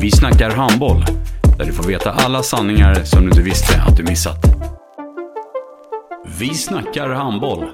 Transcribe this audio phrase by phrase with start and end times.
[0.00, 1.04] Vi snackar handboll,
[1.58, 4.36] där du får veta alla sanningar som du inte visste att du missat.
[6.38, 7.70] Vi snackar handboll.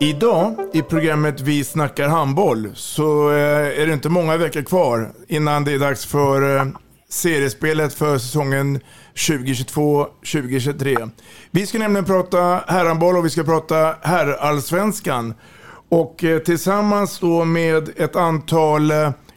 [0.00, 5.64] Idag i programmet Vi snackar handboll så eh, är det inte många veckor kvar innan
[5.64, 6.64] det är dags för eh,
[7.08, 8.80] seriespelet för säsongen
[9.14, 11.10] 2022-2023.
[11.50, 15.34] Vi ska nämligen prata herrhandboll och vi ska prata herrallsvenskan.
[15.88, 18.92] Och eh, tillsammans då med ett antal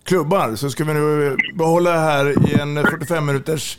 [0.10, 3.78] klubbar så ska vi nu behålla det här i en 45 minuters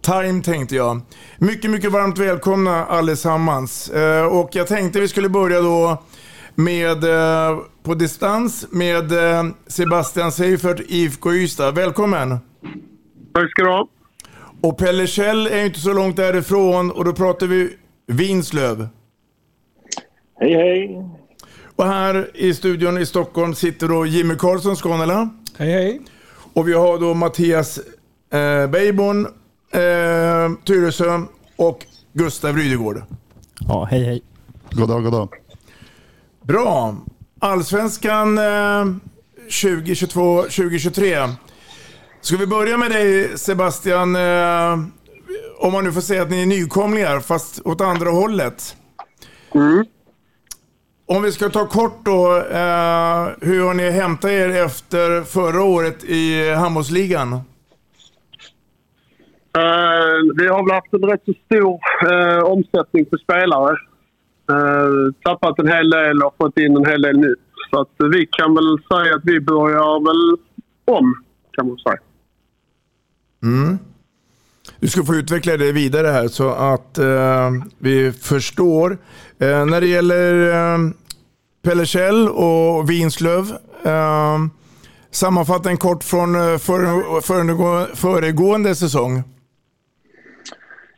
[0.00, 1.00] time tänkte jag.
[1.38, 3.92] Mycket, mycket varmt välkomna allesammans.
[4.30, 6.02] Och jag tänkte vi skulle börja då
[6.54, 11.72] med, eh, på distans med eh, Sebastian Seifert, IFK Ystad.
[11.72, 12.28] Välkommen!
[13.34, 13.88] Tack ska du ha.
[14.60, 18.88] Och Pelle Kjell är ju inte så långt därifrån och då pratar vi Vinslöv.
[20.40, 21.04] Hej hej!
[21.76, 25.30] Och här i studion i Stockholm sitter då Jimmy Karlsson, Skånela.
[25.60, 26.00] Hej hej!
[26.54, 27.78] Och vi har då Mattias
[28.30, 29.26] eh, Beiborn,
[29.70, 31.20] eh, Tyresö
[31.56, 33.02] och Gustav Rydegård.
[33.68, 34.22] Ja, hej hej.
[34.70, 35.28] Goddag, goddag.
[36.42, 36.96] Bra.
[37.38, 38.84] Allsvenskan eh,
[39.48, 41.30] 2022-2023.
[42.20, 44.16] Ska vi börja med dig Sebastian?
[44.16, 44.72] Eh,
[45.58, 48.76] om man nu får säga att ni är nykomlingar, fast åt andra hållet.
[49.54, 49.84] Mm.
[51.14, 56.04] Om vi ska ta kort då, eh, hur har ni hämtat er efter förra året
[56.04, 57.32] i handbollsligan?
[57.32, 57.40] Uh,
[60.36, 61.78] vi har väl haft en rätt så stor
[62.12, 63.76] uh, omsättning på spelare.
[64.52, 67.44] Uh, tappat en hel del och fått in en hel del nytt.
[67.70, 70.38] Så att vi kan väl säga att vi börjar väl
[70.96, 71.14] om,
[71.52, 72.00] kan man säga.
[73.42, 73.78] Mm.
[74.80, 78.98] Du ska få utveckla det vidare här så att uh, vi förstår.
[79.40, 80.78] Eh, när det gäller eh,
[81.62, 83.44] Pelle Kjell och Vinslöv.
[83.84, 84.38] Eh,
[85.10, 89.22] sammanfatta en kort från eh, före, föregå, föregående säsong.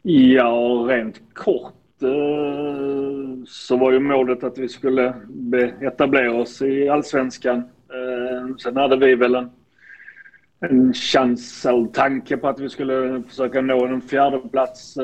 [0.03, 5.15] Ja, rent kort eh, så var ju målet att vi skulle
[5.81, 7.59] etablera oss i allsvenskan.
[7.59, 9.51] Eh, sen hade vi väl en
[10.61, 14.97] en chans eller tanke på att vi skulle försöka nå en fjärde plats.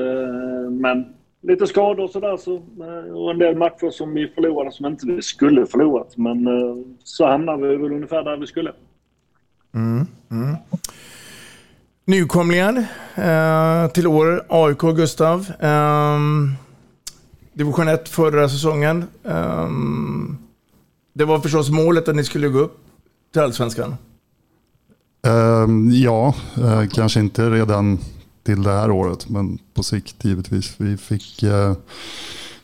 [0.70, 1.05] Men
[1.48, 5.06] lite skador och sådär så, eh, och en del matcher som vi förlorade som inte
[5.06, 6.16] vi skulle förlorat.
[6.16, 8.72] Men eh, så hamnade vi väl ungefär där vi skulle.
[9.75, 10.56] Mm, mm.
[12.04, 15.53] Nykomlingar eh, till år, AIK Gustav.
[15.60, 16.19] Eh,
[17.53, 19.04] division 1 förra säsongen.
[19.25, 19.69] Eh,
[21.12, 22.78] det var förstås målet att ni skulle gå upp
[23.32, 23.94] till Allsvenskan.
[25.26, 27.98] Uh, ja, uh, kanske inte redan
[28.48, 30.75] till det här året, men på sikt givetvis.
[30.76, 31.72] Vi fick uh,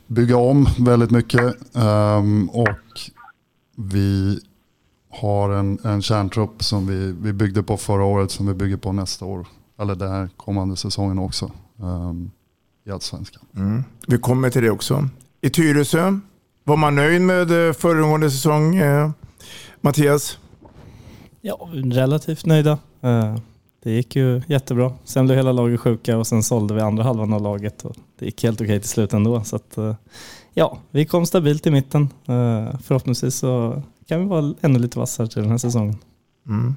[0.06, 3.10] bygga om väldigt mycket um, och
[3.76, 4.40] vi
[5.10, 8.92] har en, en kärntrupp som vi, vi byggde på förra året som vi bygger på
[8.92, 9.46] nästa år.
[9.78, 12.30] Eller den här kommande säsongen också um,
[12.86, 13.42] i Allsvenskan.
[13.56, 13.84] Mm.
[14.06, 15.08] Vi kommer till det också.
[15.40, 16.18] I Tyresö,
[16.64, 18.80] var man nöjd med eh, föregående säsong,
[19.80, 20.38] Mattias?
[21.40, 22.78] Ja, relativt nöjda.
[23.00, 23.36] Eh,
[23.84, 24.92] det gick ju jättebra.
[25.04, 28.24] Sen blev hela laget sjuka och sen sålde vi andra halvan av laget och det
[28.24, 29.44] gick helt okej till slut ändå.
[29.44, 29.94] Så att, eh,
[30.54, 32.02] ja, vi kom stabilt i mitten.
[32.02, 35.96] Eh, förhoppningsvis så kan vi vara ännu lite vassare till den här säsongen.
[36.48, 36.74] Mm.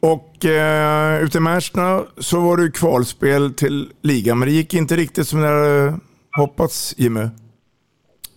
[0.00, 4.96] Och eh, ute i Märsta så var det kvalspel till ligan, men det gick inte
[4.96, 5.98] riktigt som ni hade
[6.36, 7.20] hoppats, Jimmy?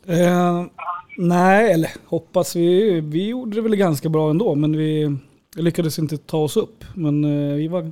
[0.06, 0.66] Eh,
[1.18, 2.56] nej, eller hoppats.
[2.56, 5.18] Vi, vi gjorde det väl ganska bra ändå, men vi
[5.56, 6.84] jag lyckades inte ta oss upp.
[6.94, 7.92] Men eh, vi var...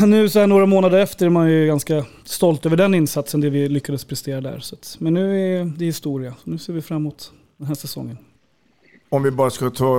[0.06, 3.50] Nu så här några månader efter är man ju ganska stolt över den insatsen, det
[3.50, 4.58] vi lyckades prestera där.
[4.58, 8.18] Så men nu är det historia, nu ser vi fram emot den här säsongen.
[9.08, 9.96] om vi bara ska ta,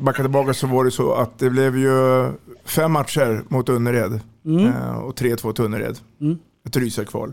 [0.00, 1.90] backa tillbaka så var det så att det blev ju
[2.64, 4.66] fem matcher mot Önnered Mm.
[4.66, 5.98] eh, och 3-2 till Önnered.
[6.20, 6.38] Mm.
[6.66, 7.32] Ett rysarkval.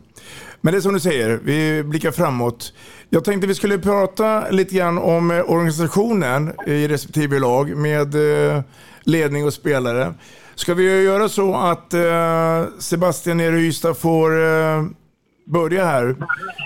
[0.65, 2.73] Men det är som du säger, vi blickar framåt.
[3.09, 8.61] Jag tänkte vi skulle prata lite grann om eh, organisationen i respektive lag med eh,
[9.03, 10.13] ledning och spelare.
[10.55, 14.31] Ska vi göra så att eh, Sebastian nere i Ystad får
[15.51, 16.15] börja här.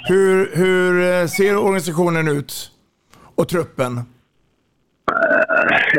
[0.08, 2.72] Hur, hur ser organisationen ut?
[3.36, 4.00] Och truppen?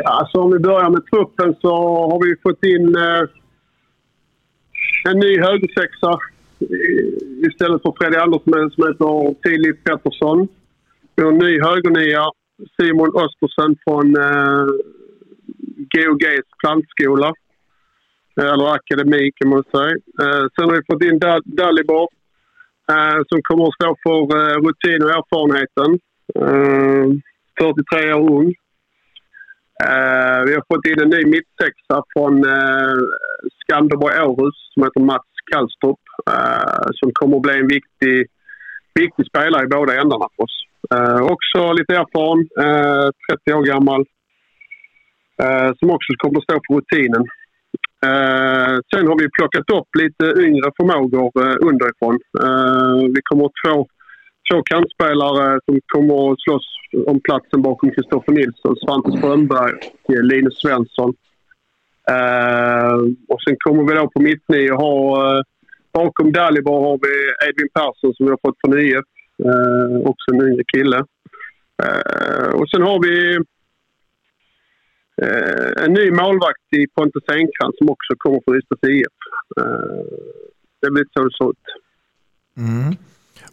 [0.05, 1.75] Alltså om vi börjar med truppen så
[2.11, 2.95] har vi fått in
[5.11, 6.19] en ny högersexa
[6.61, 10.47] Eh, istället för Freddy Andersson som heter Filip Pettersson.
[11.15, 12.23] Vi har en ny högernia,
[12.79, 14.65] Simon Östersen från eh,
[15.93, 17.33] GOGs plantskola.
[18.41, 19.91] Eh, eller akademi kan man säga.
[20.21, 22.07] Eh, sen har vi fått in Da- Dalibor
[22.91, 25.99] eh, som kommer att stå för eh, rutin och erfarenheten.
[26.35, 27.07] Eh,
[27.59, 28.53] 43 år ung.
[29.83, 32.95] Eh, vi har fått in en ny mittsexa från eh,
[33.61, 35.99] Skanderborg Århus som heter Mats Kallstrup.
[36.33, 38.17] eh, som kommer att bli en viktig,
[38.99, 40.57] viktig spelare i båda ändarna för oss.
[40.95, 44.01] Eh, också lite erfaren, eh, 30 år gammal.
[45.43, 47.23] eh, som också kommer att stå för rutinen.
[48.09, 52.15] Eh, sen har vi plockat upp lite yngre förmågor eh, underifrån.
[52.45, 53.87] Eh, vi kommer att få
[54.47, 56.67] två kantspelare som kommer att slåss
[57.07, 61.13] om platsen bakom Kristoffer Nilsson, Svante Strömberg och Linus Svensson.
[62.09, 62.93] Eh,
[63.27, 65.37] och sen kommer vi då på mittnio ha...
[65.37, 65.41] Eh,
[65.93, 69.05] bakom Dalibor har vi Edvin Persson som vi har fått från IF.
[69.45, 71.03] Eh, också en yngre kille.
[72.53, 73.37] Och sen har vi
[75.85, 79.17] en ny målvakt i Pontus Enkrantz som också kommer från Ystads IF.
[79.57, 80.05] Eh,
[80.81, 81.57] det blir så det ser ut.
[82.57, 82.95] Mm.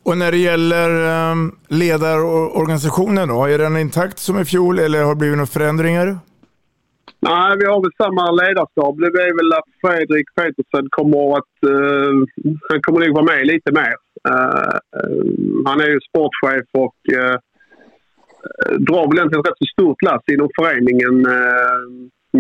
[0.03, 0.91] Och när det gäller
[1.33, 6.19] um, ledarorganisationen då, är den intakt som i fjol eller har det blivit några förändringar?
[7.20, 8.94] Nej, vi har väl samma ledarskap.
[8.99, 11.55] Det är väl att Fredrik Petersen kommer att...
[11.67, 12.12] Uh,
[12.69, 13.97] han kommer nog vara med lite mer.
[14.31, 17.37] Uh, uh, han är ju sportchef och uh,
[18.87, 21.15] drar väl egentligen rätt så stort lass inom föreningen.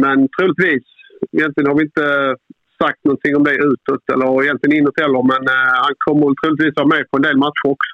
[0.02, 0.86] men troligtvis,
[1.32, 2.36] egentligen har vi inte
[2.82, 5.22] sagt någonting om det utåt eller egentligen inåt heller.
[5.32, 5.42] Men
[5.84, 7.92] han kommer troligtvis vara med på en del matcher också.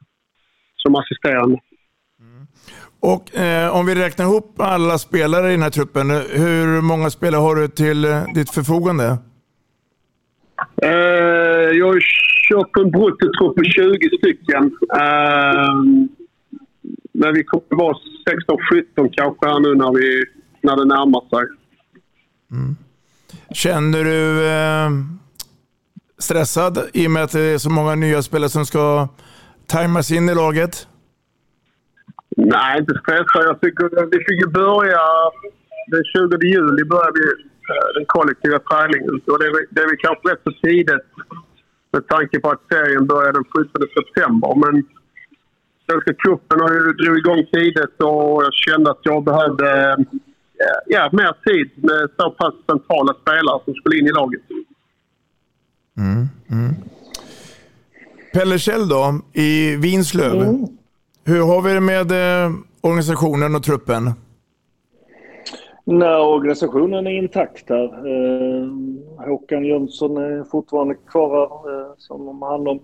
[0.83, 1.59] Som assisterande.
[2.21, 2.47] Mm.
[3.05, 7.41] Och eh, om vi räknar ihop alla spelare i den här truppen, hur många spelare
[7.41, 9.19] har du till eh, ditt förfogande?
[10.83, 10.91] Eh,
[11.79, 12.01] jag har
[12.49, 14.65] kört en bruttotrupp på 20 stycken.
[14.97, 15.75] Eh,
[17.13, 17.97] men vi kommer vara
[18.97, 20.25] 16-17 kanske här nu när, vi,
[20.61, 21.47] när det närmar sig.
[23.51, 24.91] Känner du eh,
[26.19, 29.09] stressad i och med att det är så många nya spelare som ska
[29.67, 30.89] tajmas in i laget?
[32.37, 33.43] Nej, inte stressad.
[33.51, 35.01] Jag tycker vi fick ju börja...
[35.93, 37.25] Den 20 juli börjar vi
[37.71, 39.21] eh, den kollektiva träningen.
[39.33, 41.09] Och det, det är väl kanske rätt så tidigt
[41.93, 44.51] med tanke på att serien börjar den 17 september.
[44.63, 44.75] Men
[45.87, 49.69] Svenska cupen har ju dragit igång tidigt och jag kände att jag behövde
[50.63, 54.43] eh, ja, mer tid med så pass centrala spelare som skulle in i laget.
[55.99, 56.75] Mm, mm.
[58.33, 60.37] Pelle Kjell då, i Vinslöv.
[61.27, 64.11] Hur har vi det med eh, organisationen och truppen?
[65.85, 67.85] Nej, organisationen är intakt där.
[67.85, 68.69] Eh,
[69.27, 72.81] Håkan Jönsson är fortfarande kvar här eh, som de har hand om.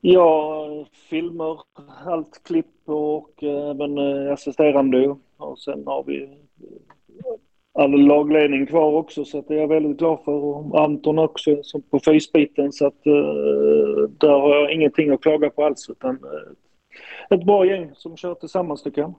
[0.00, 0.66] Ja,
[1.10, 1.60] filmer,
[2.06, 5.16] allt klipp och eh, även eh, assisterande.
[5.36, 9.98] Och sen har vi eh, all lagledning kvar också så att det är jag väldigt
[9.98, 10.32] glad för.
[10.32, 15.50] Och Anton också som på fysbiten så att eh, där har jag ingenting att klaga
[15.50, 16.52] på alls utan eh,
[17.34, 19.14] ett bra gäng som kör tillsammans tycker jag.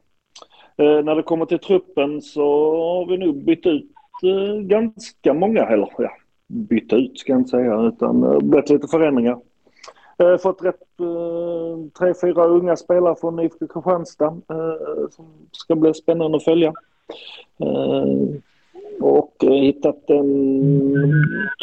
[0.78, 2.44] Eh, när det kommer till truppen så
[2.76, 3.92] har vi nog bytt ut
[4.24, 6.12] eh, ganska många, eller ja,
[6.48, 9.40] bytt ut ska jag inte säga, utan eh, blivit lite förändringar.
[10.18, 15.94] Eh, fått rätt eh, tre, fyra unga spelare från IFK Kristianstad eh, som ska bli
[15.94, 16.74] spännande att följa.
[17.60, 18.06] Eh,
[19.02, 21.14] och eh, hittat en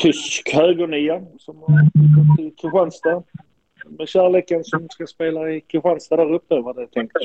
[0.02, 3.22] tysk högernia som har flyttat till Kristianstad
[3.88, 7.16] med kärleken som ska spela i Kristianstad där uppe var det tänkt.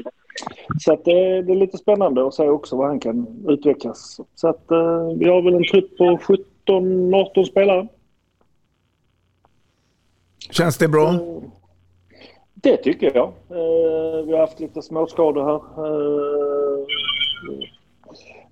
[0.79, 4.19] Så att det, det är lite spännande att se också vad han kan utvecklas.
[4.35, 6.03] Så att eh, vi har väl en trupp på
[6.67, 7.87] 17-18 spelare.
[10.51, 11.19] Känns det bra?
[12.53, 13.27] Det tycker jag.
[13.49, 15.59] Eh, vi har haft lite småskador här.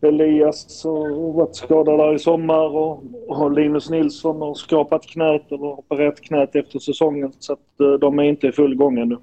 [0.04, 5.64] Elias har varit skadad där i sommar och, och Linus Nilsson har skapat knät eller
[5.64, 9.18] opererat knät efter säsongen så att eh, de är inte i full gång ännu.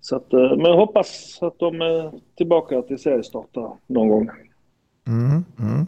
[0.00, 4.30] Så att, eh, men jag hoppas att de är tillbaka till seriestart någon gång.
[5.06, 5.86] Mm, mm.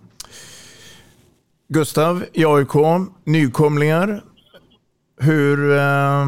[1.69, 2.75] Gustav i AIK,
[3.25, 4.25] nykomlingar.
[5.21, 6.27] Hur eh,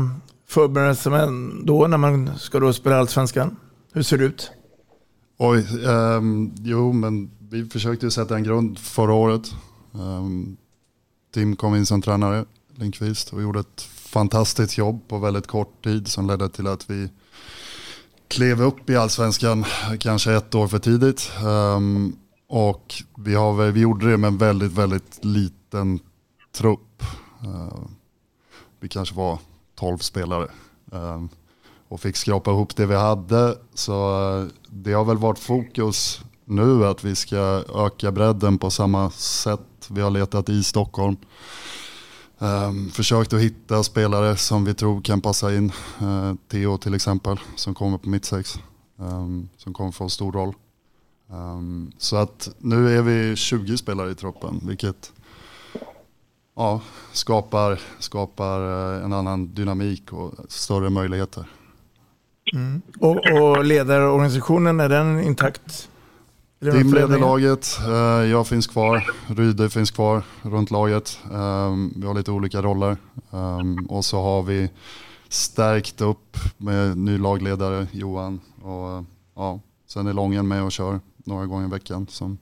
[0.48, 3.56] förbereder sig man då när man ska då spela Allsvenskan?
[3.92, 4.52] Hur ser det ut?
[5.38, 9.54] Oj, ehm, jo men vi försökte ju sätta en grund förra året.
[9.94, 10.56] Ehm,
[11.34, 12.44] Tim kom in som tränare,
[12.74, 17.08] Lindqvist, och gjorde ett fantastiskt jobb på väldigt kort tid som ledde till att vi
[18.28, 19.64] klev upp i allsvenskan
[20.00, 21.32] kanske ett år för tidigt.
[21.46, 26.00] Ehm, och vi, har, vi gjorde det med en väldigt, väldigt liten
[26.52, 27.02] trupp.
[27.40, 27.88] Ehm,
[28.80, 29.38] vi kanske var
[29.74, 30.48] 12 spelare.
[31.88, 33.58] Och fick skrapa ihop det vi hade.
[33.74, 39.10] Så eh, det har väl varit fokus nu att vi ska öka bredden på samma
[39.10, 41.16] sätt vi har letat i Stockholm.
[42.38, 45.72] Um, försökt att hitta spelare som vi tror kan passa in.
[46.02, 48.58] Uh, Theo till exempel som kommer på mittsex.
[48.96, 50.54] Um, som kommer få en stor roll.
[51.30, 55.12] Um, så att nu är vi 20 spelare i truppen vilket
[56.56, 56.80] ja,
[57.12, 61.44] skapar, skapar eh, en annan dynamik och större möjligheter.
[62.52, 62.82] Mm.
[63.00, 65.88] Och, och ledarorganisationen, är den intakt?
[66.72, 71.18] Tim leder laget, eh, jag finns kvar, Ryde finns kvar runt laget.
[71.32, 72.96] Um, vi har lite olika roller.
[73.30, 74.70] Um, och så har vi
[75.28, 78.40] stärkt upp med ny lagledare, Johan.
[78.62, 79.02] Och, eh,
[79.34, 82.38] ja, sen är Lången med och kör några gånger i veckan som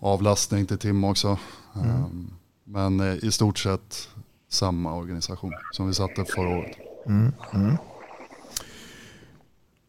[0.00, 1.38] avlastning till Tim också.
[1.74, 2.30] Um,
[2.64, 4.08] men eh, i stort sett
[4.48, 6.76] samma organisation som vi satte förra året.
[7.06, 7.32] Mm.
[7.54, 7.76] Mm.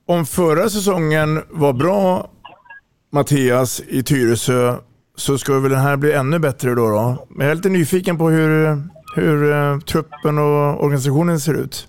[0.06, 2.30] Om förra säsongen var bra,
[3.13, 4.77] Mattias, i Tyresö,
[5.15, 6.89] så ska väl den här bli ännu bättre då?
[6.89, 7.25] då?
[7.29, 8.82] Men jag är lite nyfiken på hur,
[9.15, 11.88] hur uh, truppen och organisationen ser ut.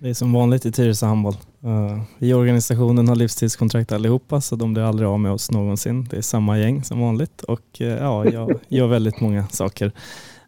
[0.00, 1.36] Det är som vanligt i Tyresö handboll.
[1.64, 6.08] Uh, vi i organisationen har livstidskontrakt allihopa så de blir aldrig av med oss någonsin.
[6.10, 9.92] Det är samma gäng som vanligt och uh, ja, jag gör väldigt många saker.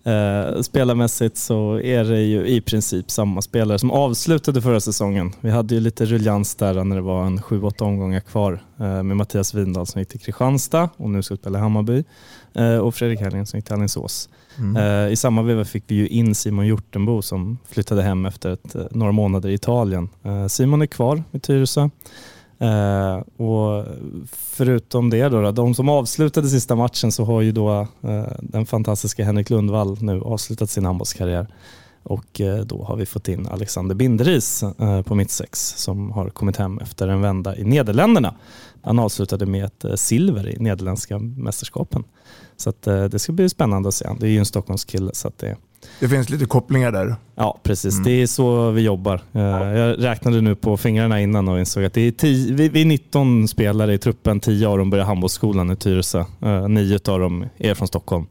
[0.07, 5.33] Uh, spelarmässigt så är det ju i princip samma spelare som avslutade förra säsongen.
[5.41, 9.17] Vi hade ju lite ruljans där när det var en 7-8 omgångar kvar uh, med
[9.17, 12.05] Mattias Windahl som gick till Kristianstad och nu ska spela i Hammarby
[12.59, 14.29] uh, och Fredrik Hellgren som gick till Alingsås.
[14.59, 14.77] Mm.
[14.77, 18.75] Eh, I samma veva fick vi ju in Simon Hjortenbo som flyttade hem efter ett,
[18.75, 20.09] eh, några månader i Italien.
[20.23, 21.91] Eh, Simon är kvar i Tyresö.
[22.59, 23.85] Eh, och
[24.33, 28.67] förutom det då, då, de som avslutade sista matchen så har ju då eh, den
[28.67, 31.47] fantastiska Henrik Lundvall nu avslutat sin handbollskarriär.
[32.03, 36.57] Och eh, då har vi fått in Alexander Binderis eh, på mittsex som har kommit
[36.57, 38.35] hem efter en vända i Nederländerna.
[38.83, 42.05] Han avslutade med ett eh, silver i Nederländska mästerskapen.
[42.57, 44.09] Så att, eh, det ska bli spännande att se.
[44.21, 45.11] Det är ju en Stockholmskille.
[45.15, 45.57] Så att det,
[46.01, 47.17] det finns lite kopplingar där.
[47.35, 47.95] ja, precis.
[47.95, 48.05] Mm.
[48.05, 49.21] Det är så vi jobbar.
[49.33, 52.85] Eh, Jag räknade nu på fingrarna innan och insåg att det är tio, vi, är
[52.87, 54.41] 19 spelare i truppen.
[54.41, 56.25] 10 av dem börjar handbollsskolan i Tyresö.
[56.41, 58.27] Eh, Nio av dem är från Stockholm.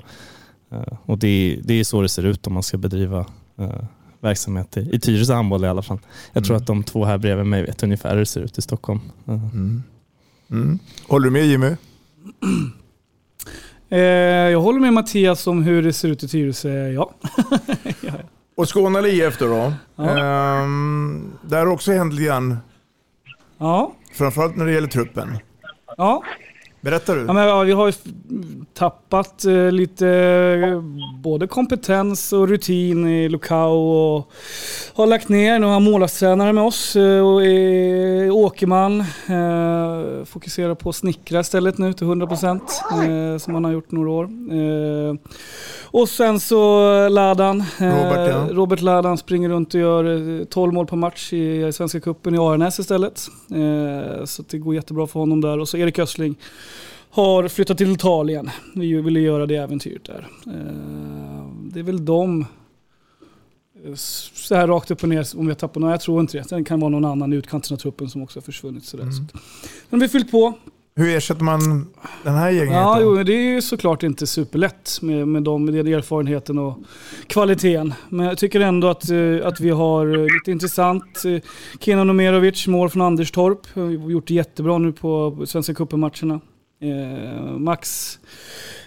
[0.71, 3.25] Eh, Och det, är- det är så det ser ut om man ska bedriva
[3.59, 3.69] eh,
[4.21, 5.99] verksamhet i, i Tyresö handboll i alla fall.
[6.33, 6.61] Jag tror Mm.
[6.63, 8.99] att de två här bredvid mig vet ungefär hur det ser ut i Stockholm.
[9.27, 9.33] Eh.
[9.33, 9.83] Mm.
[10.51, 10.79] Mm.
[11.07, 11.71] Håller du med Jimmy?
[13.95, 14.01] Eh,
[14.51, 17.11] jag håller med Mattias om hur det ser ut i Tyresö, ja.
[18.55, 19.47] Och Skåne IF då?
[19.47, 19.73] då?
[19.95, 20.17] Ja.
[20.63, 22.57] Ehm, där har också hänt lite grann.
[23.57, 23.93] Ja.
[24.13, 25.37] Framförallt när det gäller truppen.
[25.97, 26.23] Ja.
[26.85, 27.21] Berättar du?
[27.27, 27.93] Ja, men, ja, vi har ju
[28.73, 30.81] tappat eh, lite eh,
[31.21, 34.31] både kompetens och rutin i Lukau och
[34.93, 36.95] har lagt ner några målvaktstränare med oss.
[36.95, 42.59] eh, Och eh, Åkerman eh, fokuserar på att snickra istället nu till 100%
[43.33, 44.29] eh, som han har gjort några år.
[45.83, 46.55] Och sen så
[47.09, 48.47] Ladan, Robert, ja.
[48.51, 52.37] Robert Ladan springer runt och gör eh, 12 mål per match i Svenska Cupen i
[52.37, 53.19] Aranäs istället.
[54.25, 55.59] Så det går jättebra för honom där.
[55.59, 56.35] Och så Erik Östling
[57.15, 58.49] har flyttat till Italien.
[58.75, 60.27] Vi ville göra det äventyret där.
[60.47, 62.45] Eh, Det är väl de
[63.85, 65.93] eh, så här rakt upp och ner om vi har tappat några.
[65.93, 66.43] Jag tror inte det.
[66.43, 68.83] Sen kan det vara någon annan i utkanten av truppen som också har försvunnit.
[68.85, 69.11] Sådär.
[69.11, 69.41] Så att,
[69.89, 70.53] men vi har fyllt på.
[70.97, 71.87] Hur ersätter man
[72.23, 72.73] den här gänget?
[72.73, 76.77] Ja, jo, det är ju såklart inte superlätt med, med, de, med den erfarenheten och
[77.27, 77.93] kvaliteten.
[78.09, 81.23] Men jag tycker ändå att, eh, att vi har lite intressant.
[81.79, 83.59] Kenan Omerovic, mål från Anderstorp.
[83.75, 86.39] Har gjort det jättebra nu på Svenska cupen-matcherna.
[86.91, 88.19] Eh, Max,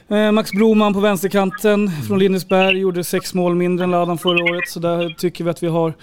[0.09, 4.69] eh, Max Broman på vänsterkanten från Lindesberg gjorde sex mål mindre än Ladan förra året.
[4.69, 5.95] Så där tycker vi att vi har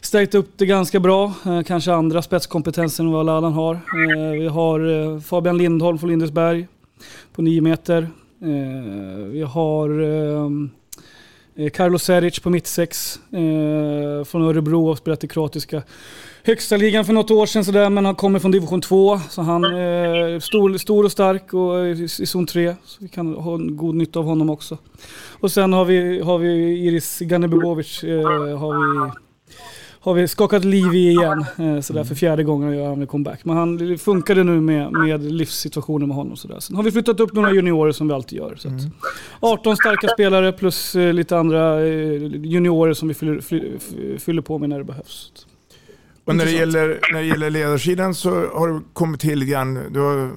[0.00, 1.32] stärkt upp det ganska bra.
[1.46, 3.80] Eh, kanske andra spetskompetenser än vad Ladan har.
[4.38, 6.66] Vi har Fabian Lindholm från Lindesberg
[7.34, 8.08] på 9 meter.
[9.30, 9.88] Vi har
[11.70, 13.20] Carlos Seric på mittsex
[14.26, 15.82] från Örebro och spelat i kroatiska
[16.46, 19.20] högsta ligan för något år sedan sådär, men han kommer från division 2.
[19.30, 22.74] Så han är stor, stor och stark och är i, i zon 3.
[22.84, 24.78] Så vi kan ha en god nytta av honom också.
[25.40, 26.48] Och sen har vi, har vi
[26.86, 29.12] Iris Ganebebovic, eh, har vi
[30.04, 31.44] har vi skakat liv i igen.
[31.58, 33.44] Eh, sådär, för fjärde gången gör han en comeback.
[33.44, 36.36] Men han funkade nu med, med livssituationen med honom.
[36.36, 36.60] Sådär.
[36.60, 38.56] Sen har vi flyttat upp några juniorer som vi alltid gör.
[38.56, 38.74] Så att
[39.40, 44.58] 18 starka spelare plus eh, lite andra eh, juniorer som vi fyller, fyller, fyller på
[44.58, 45.32] med när det behövs.
[46.24, 49.80] Och när det, gäller, när det gäller ledarsidan så har du kommit till lite grann.
[49.90, 50.30] Du har,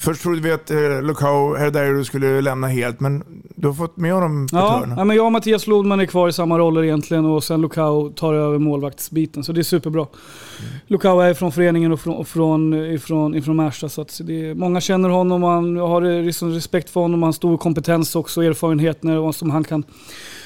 [0.00, 3.24] först trodde vi att eh, Lukau Herdairo skulle lämna helt, men
[3.56, 6.28] du har fått med honom på Ja, ja, men jag och Mattias Lodman är kvar
[6.28, 9.44] i samma roller egentligen och sen Lukau tar över målvaktsbiten.
[9.44, 10.06] Så det är superbra.
[10.58, 10.72] Mm.
[10.86, 13.88] Lukau är från föreningen och från, och från, ifrån, ifrån Märsta.
[13.88, 17.22] Så att det är, många känner honom och man har liksom respekt för honom.
[17.22, 19.84] Han har stor kompetens också, erfarenheter och som han kan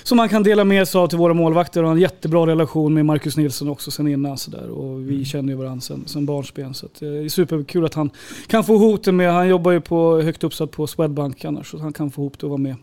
[0.03, 1.81] som han kan dela med sig av till våra målvakter.
[1.81, 4.39] Och han har en jättebra relation med Marcus Nilsson också sen innan.
[4.39, 4.71] Så där.
[4.71, 5.07] Och Mm.
[5.07, 6.75] vi känner ju varandra sen, sen barnsben.
[6.75, 8.11] Så att, det är superkul att han
[8.47, 11.71] kan få ihop det med, han jobbar ju på, högt uppsatt på Swedbank annars.
[11.71, 12.77] Så han kan få ihop det och vara med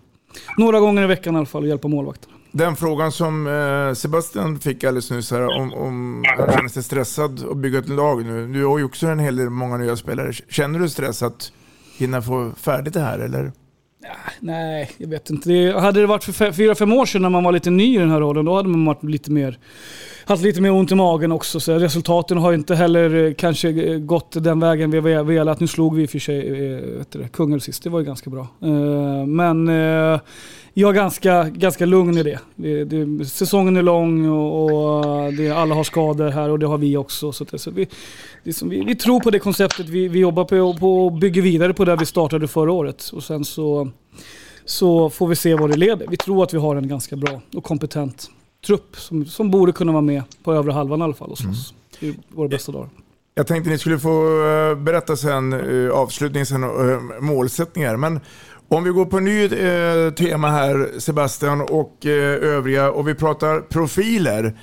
[0.58, 2.34] några gånger i veckan i alla fall och hjälpa målvakterna.
[2.52, 7.46] Den frågan som eh, Sebastian fick alldeles nyss här, om, om han känner sig stressad
[7.52, 8.48] att bygga ett lag nu.
[8.48, 10.34] Du har ju också en hel del många nya spelare.
[10.34, 11.52] Känner du stress att
[11.98, 13.52] hinna få färdigt det här eller?
[14.40, 15.50] Nej, jag vet inte.
[15.50, 17.98] Det, hade det varit för fyra, fem år sedan när man var lite ny i
[17.98, 19.60] den här rollen, då hade man varit lite mer,
[20.26, 21.60] haft lite mer ont i magen också.
[21.60, 25.60] Så resultaten har inte heller eh, kanske eh, gått den vägen vi velat.
[25.60, 26.52] Nu slog vi i och för sig
[26.98, 28.48] vet du det, Kungälv sist, det var ju ganska bra.
[29.28, 29.70] Men
[30.80, 32.40] jag är ganska, ganska lugn i det.
[32.56, 36.78] det, det säsongen är lång och, och det, alla har skador här och det har
[36.78, 37.32] vi också.
[37.32, 37.72] Så, det, så
[38.44, 41.42] vi, som vi, vi tror på det konceptet vi, vi jobbar på, på och bygger
[41.42, 43.10] vidare på där vi startade förra året.
[43.14, 43.90] Och sen så,
[44.66, 46.08] så får vi se vad det leder.
[46.10, 48.30] Vi tror att vi har en ganska bra och kompetent
[48.66, 51.74] trupp som, som borde kunna vara med på övre halvan i alla fall och slåss.
[52.00, 52.16] Mm.
[52.16, 52.90] i våra bästa dagar.
[53.38, 57.98] Jag tänkte ni skulle få eh, berätta sen eh, avslutningen sen, eh, målsättningar.
[57.98, 58.20] Men
[58.70, 63.62] om vi går på ny eh, tema här Sebastian och eh, övriga och vi pratar
[63.62, 64.58] profiler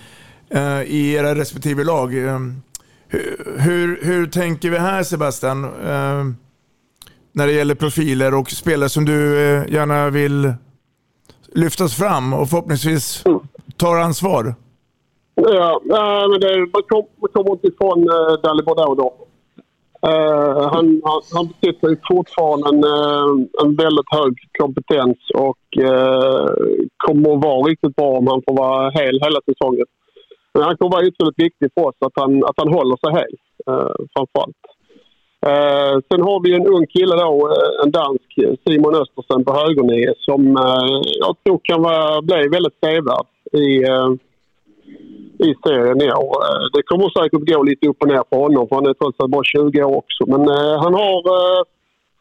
[0.50, 2.18] eh, i era respektive lag.
[2.18, 2.38] Eh,
[3.08, 5.64] hur, hur, hur tänker vi här Sebastian?
[5.64, 6.24] Eh,
[7.32, 10.54] när det gäller profiler och spelare som du eh, gärna vill
[11.54, 13.24] lyftas fram och förhoppningsvis
[13.76, 14.54] tar ansvar.
[15.34, 15.80] Ja,
[16.30, 19.26] men det, man, kom, man kommer inte ifrån uh, då.
[20.72, 23.30] Han, han, han besitter fortfarande en, eh,
[23.62, 26.48] en väldigt hög kompetens och uh,
[26.96, 29.86] kommer att vara riktigt bra om han får vara hel hela säsongen.
[30.54, 33.34] Men han kommer vara ytterligt viktig för oss att han, att han håller sig hel,
[33.70, 34.62] uh, framförallt.
[35.46, 38.30] Uh, sen har vi en ung kille då, en dansk,
[38.64, 40.40] Simon Östersen på högernio som
[41.24, 43.70] jag tror kan vara, bli väldigt sevärd i,
[45.50, 46.36] i serien i år.
[46.46, 49.20] Eh, Det kommer säkert gå lite upp och ner för honom för han är trots
[49.20, 50.22] allt bara 20 år också.
[50.32, 51.60] Men uh, han har, uh,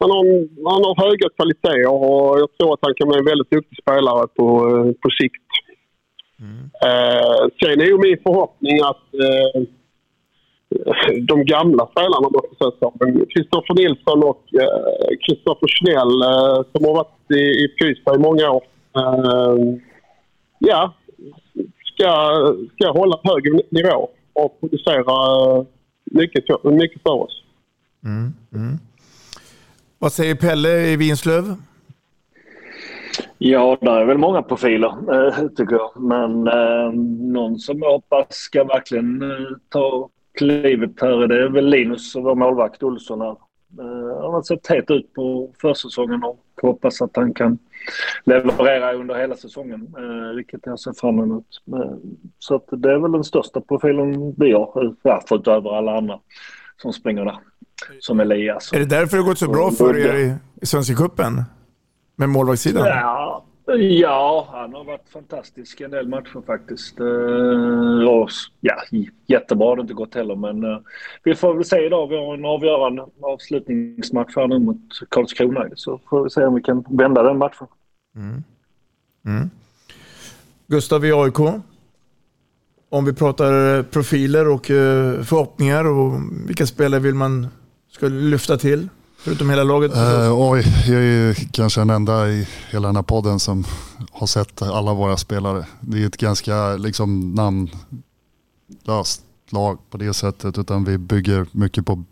[0.00, 0.24] han har,
[0.72, 4.24] han har höga kvaliteter och jag tror att han kan bli en väldigt duktig spelare
[4.36, 5.50] på, uh, på sikt.
[6.88, 9.62] Uh, sen är ju min förhoppning att uh,
[11.32, 14.42] de gamla spelarna måste jag säga Kristoffer Nilsson och
[15.26, 18.64] Kristoffer Schnell eh, som har varit i, i Fysberg i många år.
[18.96, 19.56] eh,
[20.58, 20.94] ja,
[21.94, 25.64] ska, ska hålla hög nivå och producera eh,
[26.04, 27.42] mycket, för- mycket för oss.
[28.04, 28.78] Mm, mm.
[29.98, 31.54] Vad säger Pelle i Vinslöv?
[33.38, 34.88] Ja, det är väl många profiler
[35.26, 35.90] eh, tycker jag.
[36.02, 36.92] Men eh,
[37.32, 42.34] någon som jag hoppas ska verkligen eh, ta klivet här det är väl Linus, vår
[42.34, 43.20] målvakt Olsson.
[43.20, 43.36] Här.
[43.78, 47.58] Eh, han har sett het ut på försäsongen och hoppas att han kan
[48.24, 49.94] leverera under hela säsongen.
[49.98, 51.46] Eh, vilket jag ser fram emot.
[51.72, 51.96] Eh,
[52.38, 54.94] så att det är väl den största profilen vi har.
[55.02, 56.18] Ja, förutom alla andra
[56.82, 57.38] som springer där.
[58.00, 58.72] Som Elias.
[58.72, 61.42] Är det därför det har gått så bra för er i, i Svenska cupen?
[62.16, 62.86] Med målvaktssidan?
[62.86, 67.00] Ja, ja, han har varit fantastisk i en del matcher faktiskt.
[67.00, 68.74] Eh, och, ja,
[69.26, 70.78] jättebra har det inte gått heller, men eh,
[71.22, 72.06] vi får väl se idag.
[72.06, 75.68] Vi har en avgörande avslutningsmatch här nu mot Karlskrona.
[75.74, 77.66] Så får vi se om vi kan vända den matchen.
[78.16, 78.44] Mm.
[79.26, 79.50] mm.
[80.66, 81.38] Gustav i AIK.
[82.88, 86.12] Om vi pratar eh, profiler och förhoppningar och
[86.46, 87.46] vilka spelare vill man
[87.88, 88.88] ska lyfta till?
[89.24, 89.96] Förutom hela laget.
[89.96, 93.64] Eh, oj, jag är ju kanske den enda i hela den här podden som
[94.10, 95.66] har sett alla våra spelare.
[95.80, 100.58] Det är ett ganska liksom, namnlöst lag på det sättet.
[100.58, 102.04] Utan vi bygger mycket på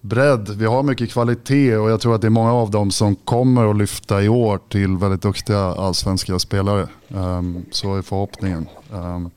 [0.00, 0.48] bredd.
[0.48, 3.70] Vi har mycket kvalitet och jag tror att det är många av dem som kommer
[3.70, 6.88] att lyfta i år till väldigt duktiga allsvenska spelare.
[7.08, 8.66] Um, så är förhoppningen.
[8.90, 9.30] Um,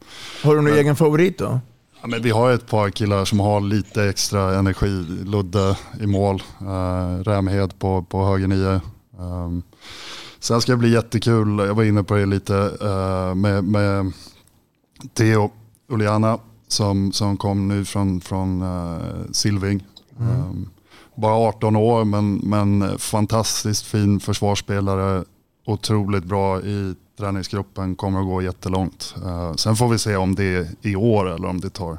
[0.43, 1.59] har du någon egen favorit då?
[2.01, 5.05] Ja, men vi har ett par killar som har lite extra energi.
[5.25, 8.81] Ludde i mål, uh, Rämhed på, på höger nio.
[9.17, 9.63] Um,
[10.39, 14.13] sen ska det bli jättekul, jag var inne på det lite, uh, med, med
[15.13, 15.51] Theo
[15.89, 19.83] Uliana som, som kom nu från, från uh, Silving.
[20.19, 20.31] Mm.
[20.31, 20.69] Um,
[21.15, 25.23] bara 18 år men, men fantastiskt fin försvarsspelare.
[25.65, 29.15] Otroligt bra i träningsgruppen, kommer att gå jättelångt.
[29.25, 31.97] Uh, sen får vi se om det är i år eller om det tar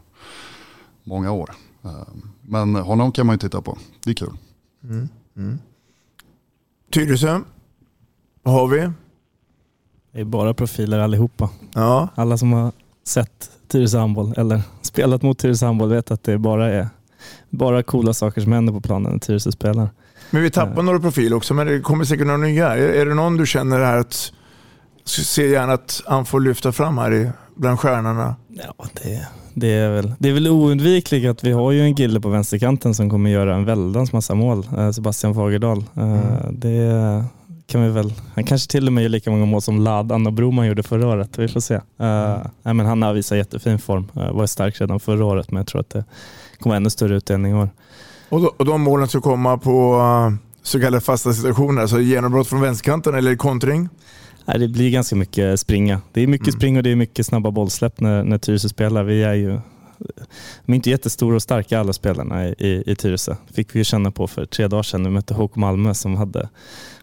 [1.05, 1.51] många år.
[1.85, 2.03] Uh,
[2.41, 4.37] men honom kan man ju titta på, det är kul.
[4.85, 5.09] Mm.
[5.37, 5.59] Mm.
[6.93, 7.41] Tyresö,
[8.43, 8.91] vad har vi?
[10.13, 11.51] Det är bara profiler allihopa.
[11.75, 12.09] Ja.
[12.15, 12.73] Alla som har
[13.05, 16.89] sett Tyresö handboll eller spelat mot Tyresö handboll vet att det bara är
[17.51, 19.91] bara coola saker som händer på planen när Tyresö spelar.
[20.31, 20.85] Men vi tappar uh.
[20.85, 22.77] några profiler också, men det kommer säkert några nya.
[22.77, 24.33] Är, är det någon du känner här att
[25.05, 28.37] ser gärna att han får lyfta fram här i, bland stjärnorna?
[28.49, 32.21] Ja, det, det, är väl, det är väl oundvikligt att vi har ju en kille
[32.21, 35.85] på vänsterkanten som kommer göra en väldans massa mål, eh, Sebastian Fagerdahl.
[35.97, 36.61] Eh, mm.
[36.61, 37.25] Det
[37.67, 40.33] kan vi väl, han kanske till och med gör lika många mål som Ladan och
[40.33, 41.39] Broman gjorde förra året.
[41.39, 41.81] Vi får se.
[41.99, 42.41] Mm.
[42.67, 44.09] Uh, men han har visat jättefin form.
[44.17, 46.05] Uh, var stark redan förra året men jag tror att det
[46.61, 47.71] kommer ännu större utdelning i år.
[48.29, 52.49] Och, då, och de målen ska komma på uh, så kallade fasta situationer, alltså genombrott
[52.49, 53.89] från vänsterkanten eller kontring?
[54.45, 56.01] Nej, det blir ganska mycket springa.
[56.13, 56.61] Det är mycket mm.
[56.61, 59.05] spring och det är mycket snabba bollsläpp när, när Tyresö spelar.
[59.05, 59.61] Vi är ju
[60.67, 63.37] de är inte jättestora och starka alla spelarna i, i, i Tyresö.
[63.55, 65.05] fick vi ju känna på för tre dagar sedan.
[65.05, 66.49] Vi mötte HK Malmö som hade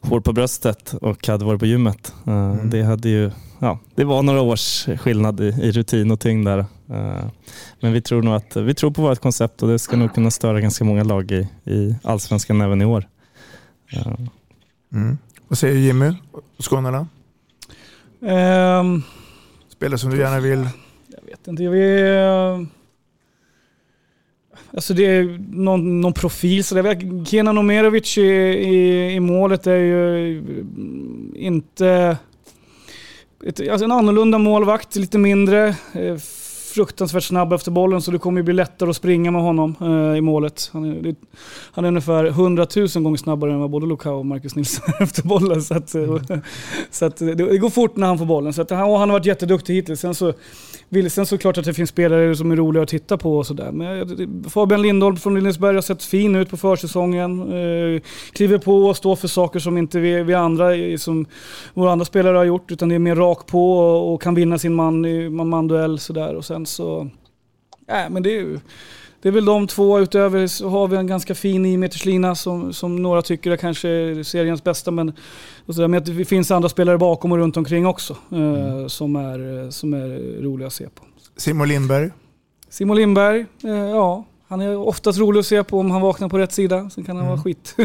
[0.02, 2.14] hår på bröstet och hade varit på gymmet.
[2.28, 2.70] Uh, mm.
[2.70, 6.60] Det, hade ju, ja, det var några års skillnad i, i rutin och tyngd där.
[6.60, 7.30] Uh,
[7.80, 10.32] men vi tror nog att vi tror på vårt koncept och det ska nog kunna
[10.32, 13.08] störa ganska många lag i, i allsvenskan även i år.
[13.94, 14.14] Uh.
[14.94, 15.18] Mm.
[15.48, 16.14] Vad säger Jimmy
[16.58, 17.08] och Skånerna?
[18.20, 19.04] Um,
[19.70, 20.70] Spelare som du gärna vill?
[21.08, 21.64] Jag vet inte.
[21.64, 22.68] Jag vill,
[24.74, 27.26] Alltså det är någon, någon profil sådär.
[27.26, 30.44] Kenan Omerovic i, i, i målet är ju
[31.36, 32.18] inte...
[33.46, 35.76] Ett, alltså en annorlunda målvakt, lite mindre.
[36.74, 40.18] Fruktansvärt snabb efter bollen så det kommer ju bli lättare att springa med honom eh,
[40.18, 40.70] i målet.
[40.74, 41.16] Han är, det,
[41.72, 45.04] han är ungefär 100 000 gånger snabbare än vad både Lukau och Marcus Nilsson är
[45.04, 45.62] efter bollen.
[45.62, 46.42] Så, att, mm.
[46.92, 48.54] så att det, det, går fort när han får bollen.
[48.54, 50.00] Så att han, han har varit jätteduktig hittills.
[50.00, 50.34] Sen så
[50.90, 53.72] vilsen såklart att det finns spelare som är roliga att titta på och sådär.
[53.72, 57.42] Men Fabian Lindholm från Lindesberg har sett fin ut på försäsongen.
[57.42, 61.26] Eh, kliver på och står för saker som inte vi, vi andra, som
[61.74, 62.72] våra andra spelare har gjort.
[62.72, 66.36] Utan det är mer rak på och, och kan vinna sin man i man-duell sådär.
[66.36, 67.10] Och sen så...
[67.88, 68.60] Äh, men det är ju...
[69.22, 70.00] Det är väl de två.
[70.00, 74.24] Utöver så har vi en ganska fin 9 meterslina som, som några tycker är kanske
[74.24, 74.92] seriens bästa.
[74.92, 75.14] Men,
[75.66, 78.90] och så där, men det finns andra spelare bakom och runt omkring också eh, mm.
[78.90, 81.04] som, är, som är roliga att se på.
[81.38, 82.12] Simon Lindberg?
[82.70, 84.26] Simon Lindberg, eh, ja.
[84.48, 86.90] Han är oftast rolig att se på om han vaknar på rätt sida.
[86.90, 87.36] Sen kan han mm.
[87.36, 87.76] vara skit.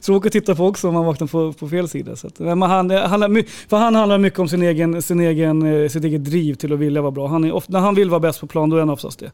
[0.02, 2.16] Tråkigt att titta på också om han vaknar på, på fel sida.
[2.16, 5.88] Så att, men han, han, för han handlar mycket om sin egen, sin egen, eh,
[5.88, 7.26] sitt eget driv till att vilja vara bra.
[7.26, 9.30] Han är ofta, när han vill vara bäst på plan då är han oftast det.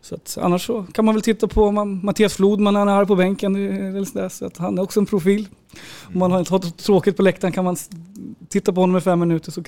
[0.00, 3.04] Så att, annars så kan man väl titta på Mattias Flodman när han är här
[3.04, 3.56] på bänken.
[3.56, 5.48] Eller så att han är också en profil.
[6.12, 7.76] Om man har tråkigt på läktaren kan man
[8.48, 9.62] titta på honom i fem minuter så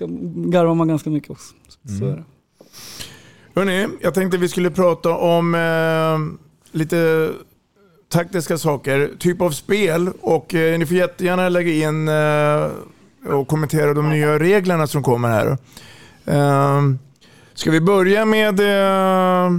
[0.51, 1.55] garvar man ganska mycket också.
[1.99, 2.25] Så mm.
[3.55, 7.31] Hörrni, jag tänkte vi skulle prata om eh, lite
[8.09, 13.95] taktiska saker, typ av spel och eh, ni får jättegärna lägga in eh, och kommentera
[13.95, 15.59] de nya reglerna som kommer här.
[16.25, 16.83] Eh,
[17.55, 19.51] ska vi börja med eh,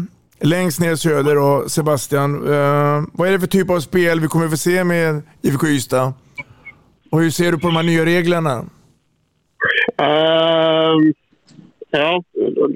[0.44, 2.36] längst ner söder och Sebastian.
[2.54, 6.14] Eh, vad är det för typ av spel vi kommer få se med IFK Ystad?
[7.12, 8.56] Och hur ser du på de här nya reglerna?
[10.02, 10.96] Uh,
[11.92, 12.24] ja,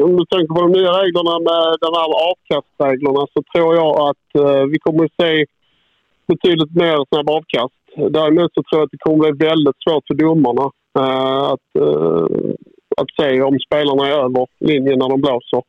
[0.06, 4.28] om du tänker på de nya reglerna med de här avkastreglerna så tror jag att
[4.42, 5.46] uh, vi kommer att se
[6.28, 7.82] betydligt mer snabba avkast.
[8.18, 10.66] Däremot så tror jag att det kommer att bli väldigt svårt för domarna
[11.00, 12.54] uh, att, uh,
[12.98, 15.62] att se om spelarna är över linjen när de blåser.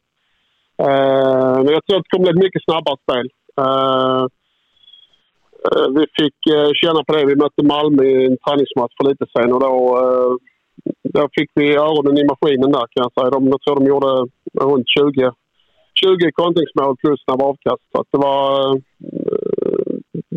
[0.82, 3.26] Uh, men jag tror att det kommer bli ett mycket snabbare spel.
[3.60, 4.22] Uh,
[5.68, 6.38] uh, vi fick
[6.82, 7.26] känna på det.
[7.26, 9.78] Vi mötte Malmö i en träningsmatch för lite sen och då,
[11.14, 13.30] då fick vi öronen i maskinen där kan jag säga.
[13.30, 14.12] De, jag tror de gjorde
[14.60, 15.32] runt 20,
[16.04, 17.82] 20 kontringsmål plus snabba avkast.
[17.92, 18.80] Så att det var,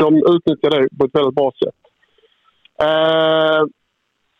[0.03, 1.79] de utnyttjade det på ett väldigt bra sätt.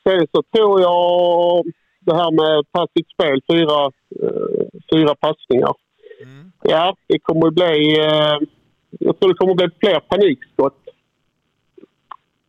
[0.03, 1.63] sen så tror jag
[1.99, 3.91] det här med passivt spel, fyra,
[4.93, 5.73] fyra passningar.
[6.23, 6.51] Mm.
[6.63, 7.99] Ja, det kommer att bli...
[7.99, 8.37] Eh,
[8.99, 10.77] jag tror det kommer bli fler panikskott.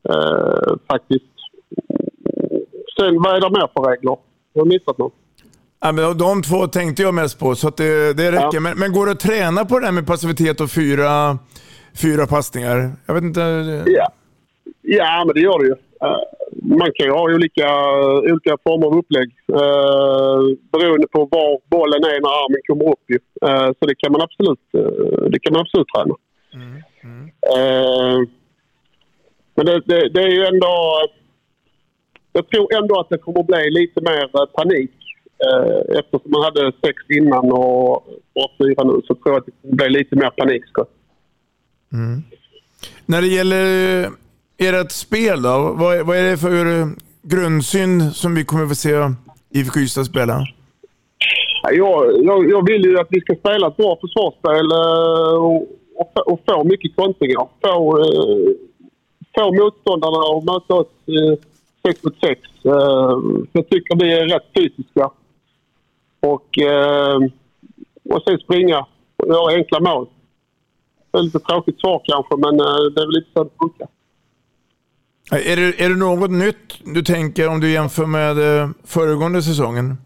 [0.09, 1.25] Eh, faktiskt.
[2.99, 4.17] Sen, vad är det mer för regler?
[4.53, 5.15] Jag har missat något.
[5.81, 8.49] Ja, men de två tänkte jag mest på, så att det, det räcker.
[8.53, 8.61] Ja.
[8.61, 11.39] Men, men går det att träna på det här med passivitet och fyra,
[12.03, 12.93] fyra passningar?
[13.07, 13.41] Jag vet inte.
[13.87, 14.13] Ja.
[14.83, 15.75] ja, men det gör det ju.
[16.51, 17.69] Eh, man kan ju ha olika,
[18.33, 23.11] olika former av upplägg uh, beroende på var bollen är när armen kommer upp.
[23.43, 26.15] Eh, så det kan man absolut, eh, det kan man absolut träna.
[27.55, 28.19] Eh,
[29.55, 31.01] men det, det, det är ju ändå...
[32.33, 34.91] Jag tror ändå att det kommer bli lite mer eh, panik.
[35.47, 39.53] Eh, eftersom man hade sex innan och och fyra nu så tror jag att det
[39.63, 40.91] kommer bli lite mer panikskott.
[43.07, 44.11] När det gäller
[44.61, 46.87] ert spel då, vad, vad är det för
[47.23, 48.91] grundsyn som vi kommer få se
[49.51, 50.47] IFK Ystad spela?
[51.63, 55.63] Jag, jag, jag vill ju att vi ska spela ett bra försvarsspel eh, och,
[55.97, 57.49] och, få- och få mycket kontringar.
[57.63, 58.55] Få, eh,
[59.35, 61.39] få motståndarna att möta oss eh,
[61.87, 62.41] sex mot sex.
[63.53, 65.11] Jag tycker vi är rätt fysiska.
[66.23, 66.49] Och,
[68.15, 70.07] och sen springa och göra enkla mål.
[71.11, 73.89] Det är lite tråkigt svar kanske, men det är väl lite så det funkar.
[75.31, 79.97] Är det, är det något nytt du tänker om du jämför med eh, föregående säsongen?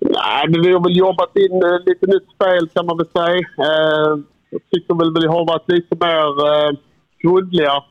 [0.00, 3.38] Nej, men vi har väl jobbat in eh, lite nytt spel kan man väl säga.
[3.38, 4.18] Eh,
[4.50, 6.78] jag tycker väl vi har varit lite mer eh,
[7.22, 7.84] grundliga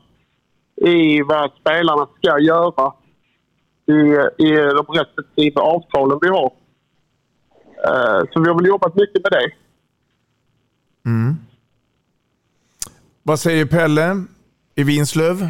[0.76, 2.92] i vad spelarna ska göra
[3.86, 3.92] i,
[4.46, 6.52] i de respektive avtalen vi har.
[7.84, 9.50] Eh, så vi har väl jobbat mycket med det.
[11.10, 11.36] Mm.
[13.22, 14.24] Vad säger Pelle
[14.74, 15.48] i Vinslöv?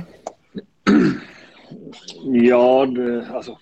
[2.25, 3.59] Ja, det, alltså,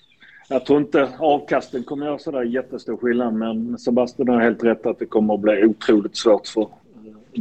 [0.49, 3.35] jag tror inte avkasten kommer göra sådär jättestor skillnad.
[3.35, 6.69] Men Sebastian har helt rätt att det kommer att bli otroligt svårt för eh,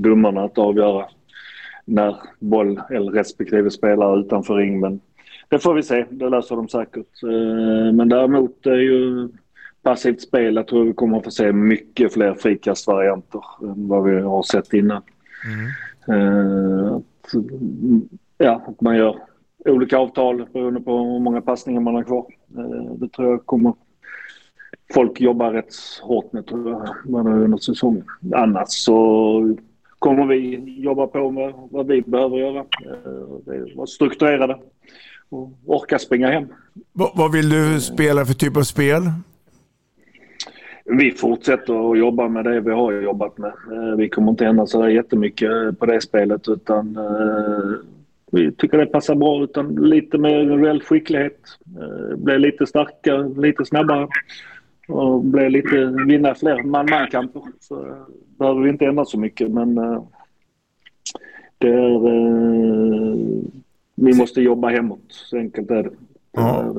[0.01, 1.05] domarna att avgöra
[1.85, 4.79] när boll eller respektive spelare utanför ring.
[4.79, 4.99] Men
[5.49, 6.05] det får vi se.
[6.09, 7.23] Det löser de säkert.
[7.23, 9.29] Eh, Men däremot är ju
[9.81, 10.55] passivt spel.
[10.55, 14.73] Jag tror vi kommer att få se mycket fler frikastvarianter än vad vi har sett
[14.73, 15.01] innan.
[16.07, 17.33] Eh, att,
[18.37, 19.17] ja, att man gör
[19.65, 22.26] olika avtal beroende på hur många passningar man har kvar.
[22.58, 23.73] Eh, Det tror jag kommer
[24.93, 26.71] folk jobba rätt hårt med tror
[27.06, 28.04] jag, under säsongen.
[28.36, 29.56] Annars så
[29.99, 32.60] kommer vi jobba på med vad vi behöver göra.
[32.60, 34.58] Eh, Vara strukturerade
[35.30, 36.47] och orka springa hem.
[36.93, 39.02] Vad, vad vill du spela för typ av spel?
[40.86, 43.49] Vi fortsätter att jobba med det vi har jobbat med.
[43.71, 46.97] Eh, Vi kommer inte ändra så jättemycket på det spelet utan
[48.33, 51.39] vi tycker det passar bra utan lite mer reell skicklighet.
[51.79, 54.07] Eh, Bli lite starkare, lite snabbare
[54.87, 57.41] och bli lite, vinna fler man-man-kamper.
[57.59, 57.95] Så eh,
[58.37, 60.03] behöver vi inte ändra så mycket men eh,
[61.57, 61.99] det är,
[63.95, 65.05] vi måste jobba hemåt.
[65.07, 65.91] Så enkelt är det.
[66.31, 66.73] Det är,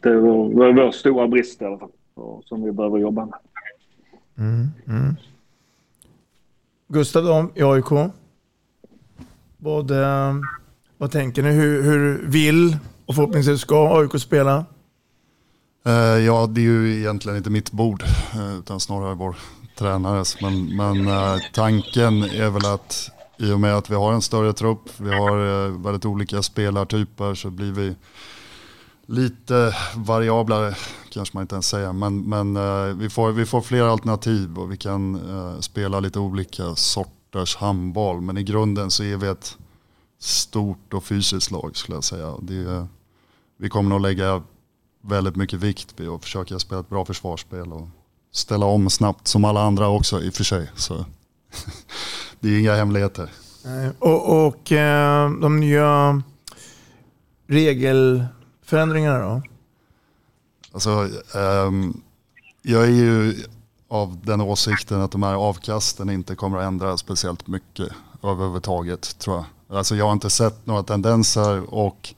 [0.00, 1.90] det är vår, vår stora brist i alla fall
[2.44, 3.38] som vi behöver jobba med.
[4.38, 5.14] Mm, mm.
[6.88, 8.12] Gustav då, i AIK.
[9.60, 10.34] Vad, eh,
[10.98, 11.50] vad tänker ni?
[11.50, 14.64] Hur, hur vill och förhoppningsvis ska AIK spela?
[15.86, 18.02] Eh, ja, det är ju egentligen inte mitt bord
[18.34, 19.36] eh, utan snarare vår
[19.78, 20.40] tränares.
[20.40, 21.08] Men, men
[21.54, 25.68] tanken är väl att i och med att vi har en större trupp, vi har
[25.82, 27.94] väldigt olika spelartyper så blir vi
[29.06, 30.74] lite variablare
[31.10, 31.92] kanske man inte ens säger.
[31.92, 35.20] Men, men vi, får, vi får fler alternativ och vi kan
[35.60, 36.74] spela lite olika
[37.32, 38.20] sorters handboll.
[38.20, 39.58] Men i grunden så är vi ett
[40.18, 42.34] stort och fysiskt lag skulle jag säga.
[42.42, 42.86] Det,
[43.56, 44.42] vi kommer nog lägga
[45.02, 47.88] väldigt mycket vikt vid att försöka spela ett bra försvarsspel och
[48.32, 50.70] ställa om snabbt som alla andra också i och för sig.
[50.74, 51.04] Så
[52.40, 53.30] det är inga hemligheter.
[53.98, 56.22] Och, och eh, de nya
[57.46, 59.42] regelförändringarna då?
[60.72, 62.00] Alltså, ehm,
[62.62, 63.34] jag är ju
[63.88, 67.88] av den åsikten att de här avkasten inte kommer att ändra speciellt mycket
[68.22, 69.76] överhuvudtaget tror jag.
[69.78, 72.14] Alltså jag har inte sett några tendenser och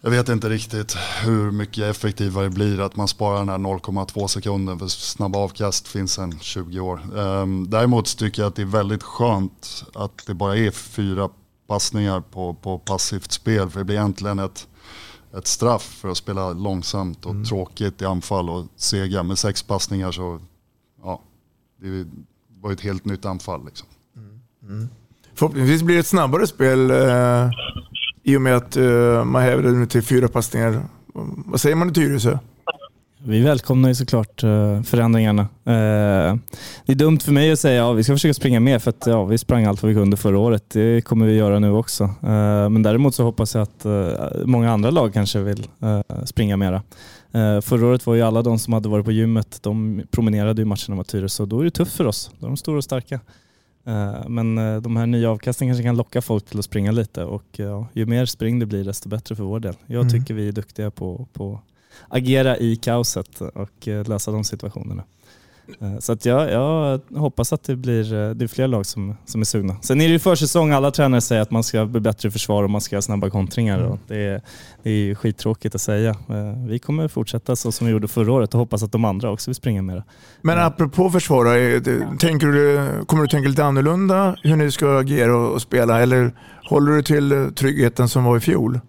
[0.00, 4.26] jag vet inte riktigt hur mycket effektivare det blir att man sparar den här 0,2
[4.26, 7.18] sekunden för snabba avkast finns sedan 20 år.
[7.18, 11.28] Ehm, däremot tycker jag att det är väldigt skönt att det bara är fyra
[11.66, 14.66] passningar på, på passivt spel för det blir egentligen ett,
[15.38, 19.22] ett straff för att spela långsamt och tråkigt i anfall och sega.
[19.22, 20.40] Med sex passningar så,
[21.02, 21.20] ja,
[21.80, 22.06] det
[22.60, 23.88] var ett helt nytt anfall liksom.
[25.34, 27.50] Förhoppningsvis blir det ett snabbare spel eh,
[28.22, 30.82] i och med att eh, man häver det nu till fyra passningar.
[31.46, 32.38] Vad säger man i Tyresö?
[33.24, 35.42] Vi välkomnar ju såklart uh, förändringarna.
[35.42, 36.38] Uh,
[36.86, 38.90] det är dumt för mig att säga att ja, vi ska försöka springa mer för
[38.90, 40.70] att ja, vi sprang allt vad vi kunde förra året.
[40.70, 42.04] Det kommer vi göra nu också.
[42.04, 43.86] Uh, men däremot så hoppas jag att
[44.44, 45.66] många andra lag kanske vill
[46.24, 46.82] springa mera.
[47.62, 50.94] Förra året var ju alla de som hade varit på gymmet, de promenerade ju matcherna
[50.94, 51.46] mot Tyresö.
[51.46, 52.30] Då är det tufft för oss.
[52.38, 53.20] Då är de stora och starka.
[54.26, 57.86] Men de här nya avkasten kanske kan locka folk till att springa lite och ja,
[57.92, 59.74] ju mer spring det blir desto bättre för vår del.
[59.86, 60.10] Jag mm.
[60.12, 61.60] tycker vi är duktiga på, på
[62.08, 65.02] agera i kaoset och eh, lösa de situationerna.
[65.80, 69.16] Eh, så att jag, jag hoppas att det blir, eh, det är fler lag som,
[69.24, 69.76] som är sugna.
[69.82, 72.62] Sen är det ju försäsong, alla tränare säger att man ska bli bättre i försvar
[72.62, 73.78] och man ska ha snabba kontringar.
[73.78, 73.90] Mm.
[73.90, 74.42] Och det, är,
[74.82, 76.16] det är skittråkigt att säga.
[76.68, 79.50] Vi kommer fortsätta så som vi gjorde förra året och hoppas att de andra också
[79.50, 80.04] vill springa mer.
[80.40, 81.44] Men apropå försvar,
[82.18, 86.32] tänker du, kommer du tänka lite annorlunda hur ni ska agera och spela eller
[86.64, 88.80] håller du till tryggheten som var i fjol?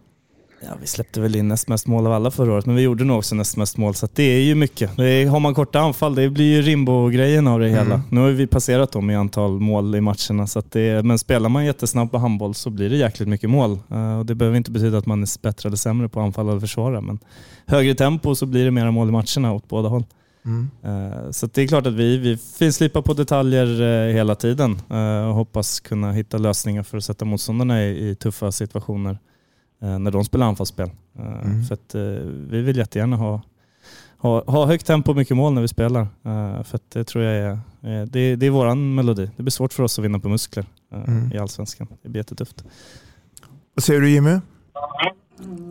[0.65, 3.04] Ja, vi släppte väl in näst mest mål av alla förra året, men vi gjorde
[3.04, 3.95] nog också näst mest mål.
[3.95, 4.99] Så det är ju mycket.
[4.99, 7.80] Är, har man korta anfall, det blir ju Rimbo-grejen av det mm.
[7.80, 8.02] hela.
[8.10, 10.47] Nu har vi passerat dem i antal mål i matcherna.
[10.47, 13.80] Så det, men spelar man jättesnabbt på handboll så blir det jäkligt mycket mål.
[13.91, 16.60] Uh, och det behöver inte betyda att man är bättre eller sämre på anfall eller
[16.60, 17.02] försvara.
[17.02, 17.19] Men
[17.65, 20.06] högre tempo så blir det mera mål i matcherna åt båda håll.
[20.45, 20.69] Mm.
[20.86, 24.82] Uh, så det är klart att vi, vi finslipar på detaljer uh, hela tiden
[25.28, 29.17] och hoppas kunna hitta lösningar för att sätta motståndarna i, i tuffa situationer.
[29.84, 30.89] Eh, när de spelar anfallsspel.
[31.19, 31.63] Eh, mm.
[31.63, 32.02] För att, eh,
[32.50, 33.41] vi vill jättegärna ha,
[34.17, 36.08] ha, ha högt tempo och mycket mål när vi spelar.
[36.63, 37.36] För att det tror jag
[37.82, 39.30] är, det, det är våran melodi.
[39.36, 41.32] Det blir svårt för oss att vinna på muskler mm.
[41.34, 41.88] i Allsvenskan.
[42.02, 42.63] Det blir jättetufft.
[43.74, 44.39] Vad säger du Jimmy?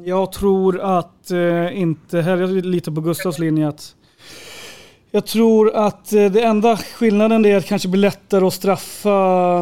[0.05, 1.31] Jag tror att
[1.73, 3.95] inte, här är jag lite på Gustavs linje, att
[5.15, 9.09] jag tror att eh, det enda skillnaden är att det kanske blir lättare att straffa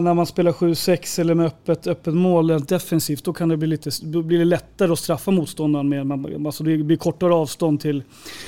[0.00, 3.24] när man spelar 7-6 eller med öppet, öppet mål defensivt.
[3.24, 5.88] Då kan det bli lite då blir det lättare att straffa motståndaren.
[5.88, 8.02] Med, alltså det blir kortare avstånd till,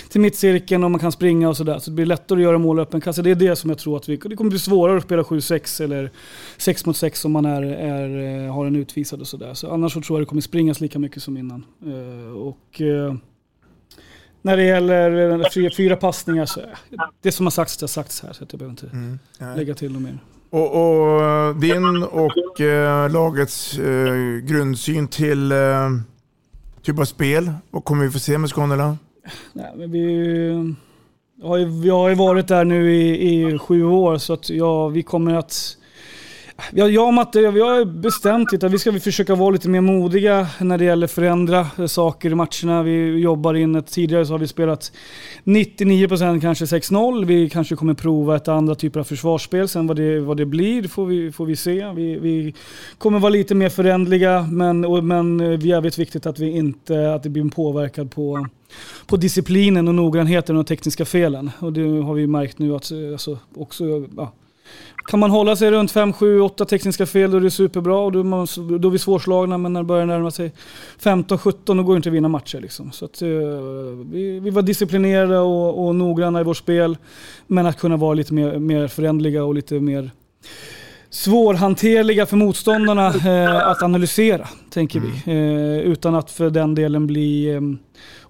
[0.08, 1.78] till mittcirkeln och man kan springa och sådär.
[1.78, 3.22] Så det blir lättare att göra mål öppen kasse.
[3.22, 4.16] Det är det som jag tror att vi...
[4.16, 6.10] Det kommer bli svårare att spela 7-6 eller
[6.58, 9.54] 6 mot 6 om man är, är, eh, har en utvisad och sådär.
[9.54, 11.64] Så annars så tror jag det kommer springas lika mycket som innan.
[11.86, 12.80] Eh, och
[14.42, 16.60] när det gäller fyra, fyra passningar så
[17.22, 19.18] det som har sagts det har sagts här så jag behöver inte mm,
[19.56, 20.18] lägga till något mer.
[20.50, 25.58] Och, och din och äh, lagets äh, grundsyn till äh,
[26.82, 28.96] typ av spel, vad kommer vi få se med Skånela?
[29.52, 30.74] Nej, men vi,
[31.42, 34.88] har ju, vi har ju varit där nu i, i sju år så att ja,
[34.88, 35.76] vi kommer att
[36.70, 40.46] jag och Matte, vi har bestämt lite att vi ska försöka vara lite mer modiga
[40.60, 42.82] när det gäller att förändra eh, saker i matcherna.
[42.82, 44.92] Vi jobbar in ett, tidigare så har vi spelat
[45.44, 47.24] 99% kanske 6-0.
[47.24, 49.68] Vi kanske kommer prova ett andra typer av försvarsspel.
[49.68, 51.92] Sen vad det, vad det blir får vi, får vi se.
[51.92, 52.54] Vi, vi
[52.98, 56.50] kommer vara lite mer förändliga men, och, men eh, det är jävligt viktigt att vi
[56.50, 58.46] inte, att det blir en påverkan på
[59.06, 61.50] på disciplinen och noggrannheten och de tekniska felen.
[61.58, 63.84] Och det har vi märkt nu att eh, alltså, också,
[64.16, 64.32] ja,
[65.04, 68.12] kan man hålla sig runt 5, 7, 8 tekniska fel då är det superbra och
[68.12, 68.46] då är, man,
[68.80, 69.58] då är vi svårslagna.
[69.58, 70.52] Men när det börjar närma sig
[70.98, 72.60] 15, 17 då går det inte att vinna matcher.
[72.60, 72.92] Liksom.
[72.92, 73.28] Så att, uh,
[74.10, 76.96] vi, vi var disciplinerade och, och noggranna i vårt spel.
[77.46, 80.10] Men att kunna vara lite mer, mer förändliga och lite mer
[81.12, 85.12] svårhanterliga för motståndarna eh, att analysera, tänker mm.
[85.26, 85.32] vi.
[85.32, 87.60] Eh, utan att för den delen bli eh,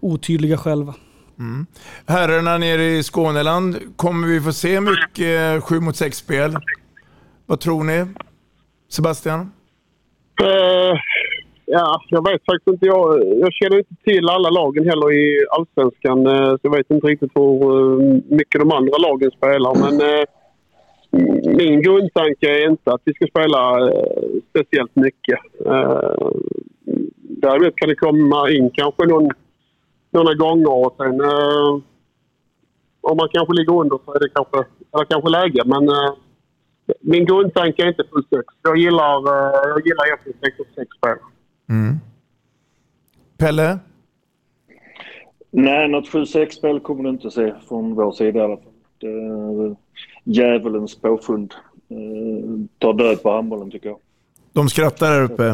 [0.01, 0.95] otydliga själva.
[1.39, 1.67] Mm.
[2.07, 6.57] Herrarna nere i Skåneland, kommer vi få se mycket eh, 7 mot 6-spel?
[7.47, 8.07] Vad tror ni?
[8.89, 9.41] Sebastian?
[10.43, 10.95] Uh,
[11.65, 12.87] ja, jag vet faktiskt inte.
[12.87, 16.27] Jag, jag känner inte till alla lagen heller i Allsvenskan.
[16.27, 19.75] Uh, så jag vet inte riktigt hur uh, mycket de andra lagen spelar.
[19.75, 20.27] Men
[21.57, 23.91] min grundtanke är inte att vi ska spela
[24.51, 25.39] speciellt mycket.
[27.43, 29.31] Däremot kan det komma in kanske någon
[30.13, 31.71] några gånger och sen eh,
[33.01, 34.59] om man kanske ligger under så är det kanske,
[34.93, 35.63] är kanske läge.
[35.67, 36.13] Men eh,
[37.01, 38.45] min grundtanke är inte full sex.
[38.63, 41.17] Jag gillar, eh, jag gillar egentligen 6 och 6 spel.
[41.69, 41.97] Mm.
[43.39, 43.79] Pelle?
[45.51, 48.73] Nej, något 7-6-spel kommer du inte se från vår sida i alla fall.
[48.99, 49.77] Det är
[50.25, 51.55] djävulens påfund.
[51.89, 53.99] Eh, tar död på handbollen tycker jag.
[54.53, 55.45] De skrattar där uppe.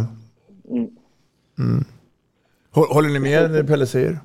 [0.71, 0.91] Mm.
[1.59, 1.85] Mm.
[2.71, 4.19] Håller ni med när Pelle säger?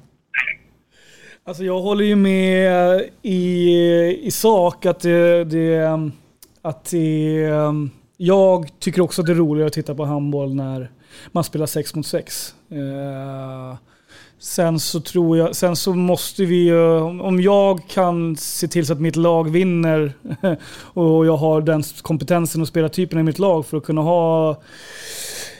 [1.45, 6.12] Alltså jag håller ju med i, i sak att det, det,
[6.62, 7.49] att det,
[8.17, 10.91] jag tycker också att det är roligare att titta på handboll när
[11.32, 12.55] man spelar 6 mot 6.
[12.72, 13.78] Eh,
[14.39, 16.99] sen så tror jag, sen så måste vi ju...
[16.99, 20.13] om jag kan se till så att mitt lag vinner
[20.93, 24.61] och jag har den kompetensen och spelartypen i mitt lag för att kunna ha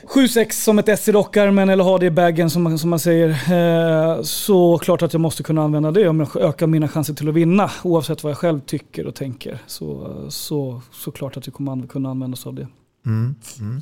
[0.08, 3.00] 7-6 som ett S i rockärmen eller ha det i bagen som man, som man
[3.00, 3.30] säger.
[3.30, 7.30] Eh, så klart att jag måste kunna använda det om jag ökar mina chanser till
[7.30, 7.72] att vinna.
[7.84, 9.62] Oavsett vad jag själv tycker och tänker.
[9.68, 12.68] Så, så, så klart att vi kommer kunna använda oss av det.
[13.06, 13.36] Mm.
[13.60, 13.82] Mm.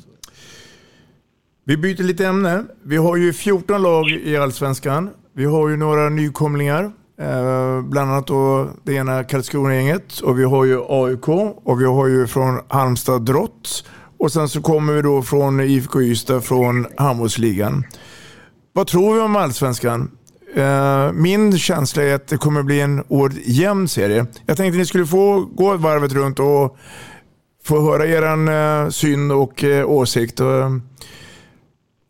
[1.64, 2.64] Vi byter lite ämne.
[2.82, 5.10] Vi har ju 14 lag i Allsvenskan.
[5.32, 6.92] Vi har ju några nykomlingar.
[7.20, 11.28] Eh, bland annat då det ena Karlskrona-gänget och vi har ju AIK
[11.64, 13.84] och vi har ju från Halmstad Drott.
[14.22, 17.84] Och sen så kommer vi då från IFK Ystad från handbollsligan.
[18.72, 20.10] Vad tror vi om Allsvenskan?
[20.54, 24.26] Eh, min känsla är att det kommer bli en oerhört jämn serie.
[24.46, 26.76] Jag tänkte ni skulle få gå varvet runt och
[27.64, 28.22] få höra er
[28.82, 30.40] eh, syn och eh, åsikt.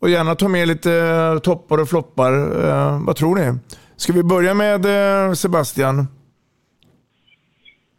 [0.00, 2.32] Och, gärna ta med lite toppar och floppar.
[2.98, 3.58] Vad tror ni?
[3.96, 4.86] Ska vi börja med
[5.38, 5.98] Sebastian?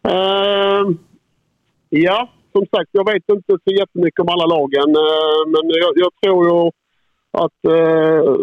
[0.08, 0.96] Uh,
[1.88, 4.88] ja, som sagt, jag vet inte så jättemycket om alla lagen.
[5.04, 6.70] Eh, men jag, jag tror ju
[7.44, 8.34] att eh,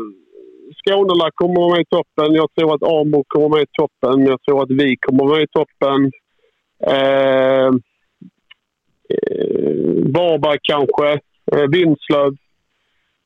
[0.80, 2.36] Skånela kommer vara med i toppen.
[2.41, 4.26] Jag tror att Amo kommer vara med i toppen.
[4.26, 6.12] Jag tror att vi kommer vara med i toppen.
[6.93, 7.68] Eh,
[9.14, 9.72] eh
[10.16, 11.09] Varberg kanske.
[11.51, 12.34] Eh, Vinslöv.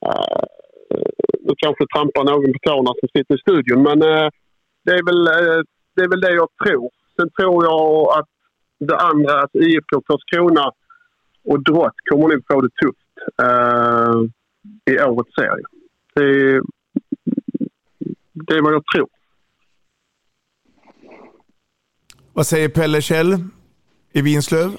[0.06, 0.46] Uh,
[1.46, 4.28] nu kanske trampar någon på tårna som sitter i studion, men eh,
[4.86, 5.62] det, är väl, eh,
[5.96, 6.90] det är väl det jag tror.
[7.16, 8.35] Sen tror jag att
[8.80, 10.72] det andra, att IFK Karlskrona
[11.44, 14.30] och Drott kommer nog få det tufft uh,
[14.86, 15.66] i årets serie.
[16.16, 16.62] Det,
[18.34, 19.08] det är vad jag tror.
[22.34, 23.38] Vad säger Pelle Kjell
[24.14, 24.72] i Vinslöv?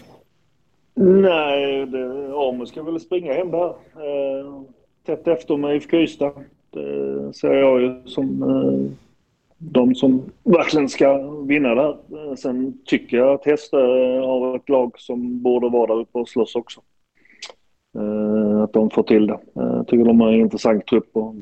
[0.95, 3.69] Nej, det, Amo ska väl springa hem där.
[3.69, 4.63] Eh,
[5.07, 6.33] tätt efter med IFK Ystad.
[6.71, 9.06] Det ser jag ju som eh,
[9.59, 12.37] de som verkligen ska vinna det här.
[12.37, 13.77] Sen tycker jag att Häste
[14.27, 16.81] har ett lag som borde vara där uppe och slåss också.
[17.99, 19.39] Eh, att de får till det.
[19.55, 21.35] Jag tycker de har en intressant trupp och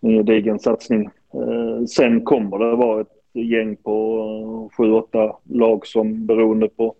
[0.00, 1.04] en gedigen satsning.
[1.34, 6.94] Eh, sen kommer det vara ett gäng på eh, sju, åtta lag som beroende på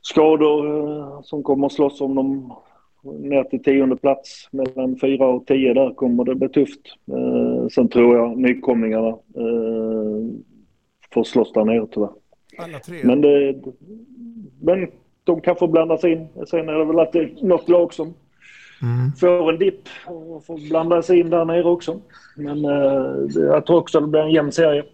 [0.00, 2.52] skador som kommer att slåss om dem
[3.02, 4.48] ner till tionde plats.
[4.52, 6.80] Mellan fyra och tio där kommer det bli tufft.
[7.74, 10.34] Sen tror jag nykomlingarna eh,
[11.14, 12.10] får slåss där nere tyvärr.
[12.58, 13.00] Alla tre?
[13.04, 13.54] Men, det,
[14.60, 14.88] men
[15.24, 16.26] de kan få blanda sig in.
[16.50, 18.14] Sen är det väl alltid något lag som
[19.20, 22.00] får en dipp och får blanda sig in där nere också.
[22.36, 23.02] Men eh,
[23.34, 24.84] det- jag tror också det blir en jämn serie.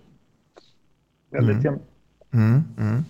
[1.31, 1.79] Väldigt jämn.
[2.33, 3.03] Mm, mm.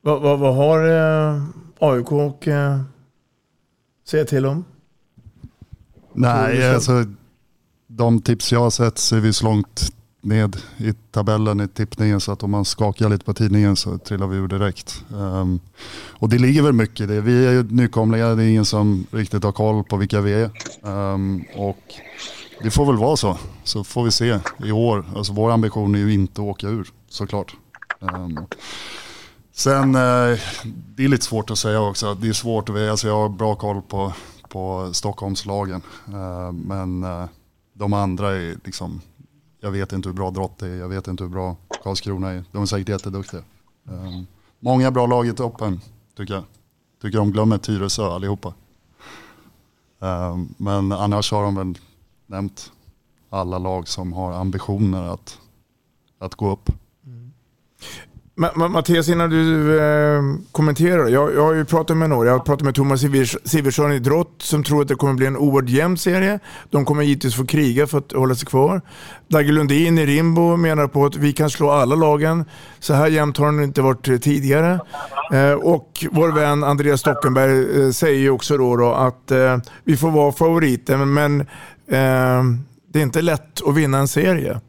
[0.00, 1.42] Vad, vad, vad har eh,
[1.78, 2.80] AIK och eh,
[4.04, 4.64] säga till om?
[6.12, 6.92] Nej, alltså
[7.96, 12.20] de tips jag har sett så är vi så långt ned i tabellen i tippningen
[12.20, 15.04] så att om man skakar lite på tidningen så trillar vi ur direkt.
[15.08, 15.60] Um,
[16.10, 17.20] och det ligger väl mycket i det.
[17.20, 20.50] Vi är ju nykomlingar, det är ingen som riktigt har koll på vilka vi är.
[20.82, 21.94] Um, och
[22.62, 25.04] det får väl vara så, så får vi se i år.
[25.16, 27.54] Alltså vår ambition är ju inte att åka ur såklart.
[28.00, 28.38] Um,
[29.54, 32.14] Sen, uh, det är lite svårt att säga också.
[32.14, 34.12] Det är svårt att alltså jag har bra koll på,
[34.48, 35.82] på Stockholmslagen.
[36.08, 37.24] Uh, Men uh,
[37.72, 39.00] de andra är liksom,
[39.60, 42.44] jag vet inte hur bra Drott är, jag vet inte hur bra Karlskrona är.
[42.52, 43.42] De är säkert jätteduktiga.
[43.84, 44.26] Um,
[44.60, 45.80] Många bra lag i toppen,
[46.16, 46.44] tycker jag.
[47.02, 48.54] Tycker de glömmer Tyresö allihopa.
[49.98, 51.78] Um, Men annars har de väl
[52.26, 52.72] nämnt
[53.30, 55.38] alla lag som har ambitioner att,
[56.18, 56.70] att gå upp.
[58.54, 60.22] Mattias, innan du eh,
[60.52, 61.08] kommenterar.
[61.08, 62.28] Jag, jag har ju pratat med några.
[62.28, 65.26] Jag har pratat med Thomas Sivertsson Siversson i Drott som tror att det kommer bli
[65.26, 66.38] en oerhört jämn serie.
[66.70, 68.80] De kommer givetvis få kriga för att hålla sig kvar.
[69.28, 72.44] Dagge Lundin i Rimbo menar på att vi kan slå alla lagen.
[72.80, 74.80] Så här jämnt har det inte varit eh, tidigare.
[75.32, 79.96] Eh, och vår vän Andreas Stockenberg eh, säger ju också då, då att eh, vi
[79.96, 82.42] får vara favoriter men eh,
[82.92, 84.60] det är inte lätt att vinna en serie.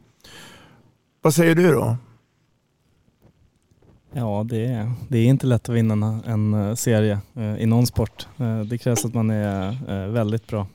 [1.22, 1.96] Vad säger du då?
[4.16, 7.86] Ja, det är, det är inte lätt att vinna en, eh, serie eh, i någon
[7.86, 8.26] sport.
[8.36, 10.66] Eh, det krävs att man är väldigt bra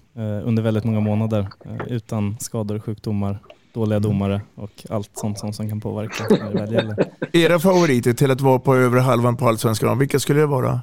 [0.43, 1.47] under väldigt många månader
[1.87, 3.39] utan skador, sjukdomar,
[3.73, 6.95] dåliga domare och allt sånt som, som kan påverka när det väl gäller.
[7.33, 10.81] Era favoriter till att vara på övre halvan på Allsvenskan, vilka skulle det vara?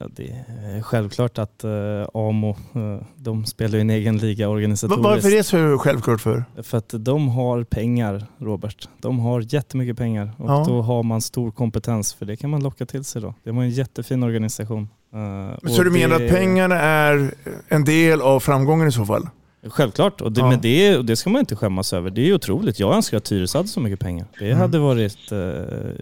[0.00, 0.44] Ja, det
[0.76, 1.70] är självklart att eh,
[2.14, 5.04] AMO, eh, de spelar ju en egen liga organisatoriskt.
[5.04, 6.44] Varför är det så självklart för?
[6.62, 8.88] För att de har pengar, Robert.
[9.00, 10.64] De har jättemycket pengar och Ja.
[10.68, 13.34] då har man stor kompetens för det kan man locka till sig då.
[13.44, 14.88] Det var en jättefin organisation.
[15.14, 17.34] Eh, Så du menar det- att pengarna är
[17.68, 19.28] en del av framgången i så fall?
[19.68, 20.48] Självklart, och det, Ja.
[20.50, 22.10] men det, och det ska man inte skämmas över.
[22.10, 22.80] Det är otroligt.
[22.80, 24.26] Jag önskar att Tyresö hade så mycket pengar.
[24.38, 24.58] Det Mm.
[24.58, 25.38] hade varit uh,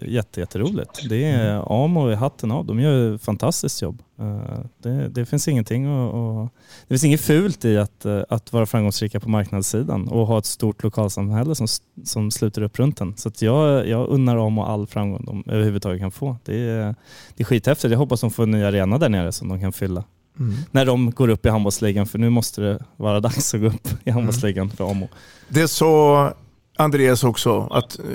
[0.07, 1.09] jätte, jätteroligt.
[1.09, 2.65] Det är Amo i hatten av.
[2.65, 4.01] De gör ett fantastiskt jobb.
[4.19, 6.49] Eh, det, det finns ingenting att, att-
[6.87, 10.45] Det finns inget fult i att, eh, att vara framgångsrika på marknadssidan och ha ett
[10.45, 11.67] stort lokalsamhälle som,
[12.03, 13.17] som sluter upp runt en.
[13.17, 16.37] Så jag, jag unnar Amo all framgång de överhuvudtaget kan få.
[16.45, 16.95] Det är,
[17.35, 17.91] det är skithäftigt.
[17.91, 20.03] Jag hoppas de får en ny arena där nere som de kan fylla
[20.39, 20.55] Mm.
[20.71, 22.05] när de går upp i handbollsligan.
[22.05, 25.07] För nu måste det vara dags att gå upp i handbollsligan för Amo.
[25.49, 26.33] Det sa
[26.77, 28.05] Andreas också, att eh,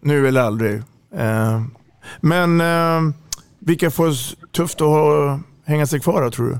[0.00, 0.82] nu eller aldrig.
[1.16, 1.62] Eh,
[2.20, 3.14] men eh,
[3.58, 4.12] vilka får
[4.52, 6.58] tufft att ha, hänga sig kvar då, tror du?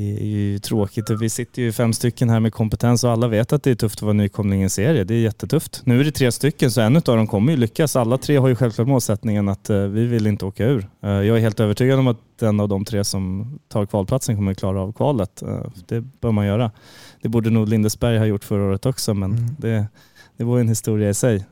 [0.00, 1.10] Det är ju tråkigt.
[1.10, 3.98] Vi sitter ju fem stycken här med kompetens och alla vet att det är tufft
[3.98, 5.04] att vara nykomling i en serie.
[5.04, 5.82] Det är jättetufft.
[5.84, 7.96] Nu är det tre stycken så en av dem kommer ju lyckas.
[7.96, 10.88] Alla tre har ju självklart målsättningen att eh, vi vill inte åka ur.
[11.02, 14.54] Eh, jag är helt övertygad om att en av de tre som tar kvalplatsen kommer
[14.54, 15.42] klara av kvalet.
[15.42, 16.70] Eh, det bör man göra.
[17.22, 19.86] Det borde nog Lindesberg ha gjort förra året också men det,
[20.36, 21.44] det var en historia i sig.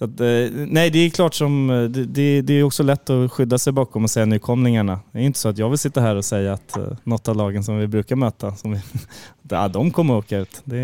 [0.00, 3.10] Så att, eh, nej, det är klart som, eh, det, det, det är också lätt
[3.10, 5.00] att skydda sig bakom och säga nykomlingarna.
[5.12, 7.36] Det är inte så att jag vill sitta här och säga att eh, något av
[7.36, 8.80] lagen som vi brukar möta, som vi,
[9.48, 10.62] ja, de kommer att åka ut.
[10.64, 10.76] Det,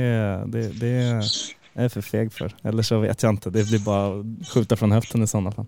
[0.46, 1.24] det, det är
[1.72, 2.54] jag för feg för.
[2.62, 3.50] Eller så vet jag inte.
[3.50, 5.66] Det blir bara att skjuta från höften i sådana fall.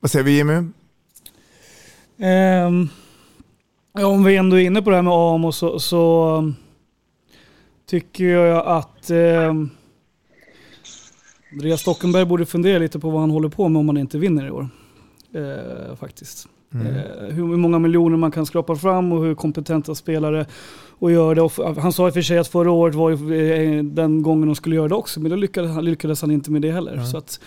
[0.00, 0.70] Vad säger vi Jimmy?
[3.92, 6.56] Ja, om vi ändå är inne på det här med Amo så, så um,
[7.86, 9.70] tycker jag att um,
[11.52, 14.46] Andreas Stockenberg borde fundera lite på vad han håller på med om han inte vinner
[14.46, 14.68] i år.
[15.32, 16.48] Eh, faktiskt.
[16.74, 16.86] Mm.
[16.86, 20.46] Eh, hur många miljoner man kan skrapa fram och hur kompetenta spelare
[20.98, 21.42] och gör det.
[21.42, 24.54] Och han sa i och för sig att förra året var eh, den gången de
[24.54, 27.02] skulle göra det också, men då lyckades han, lyckades han inte med det heller.
[27.04, 27.40] Så att,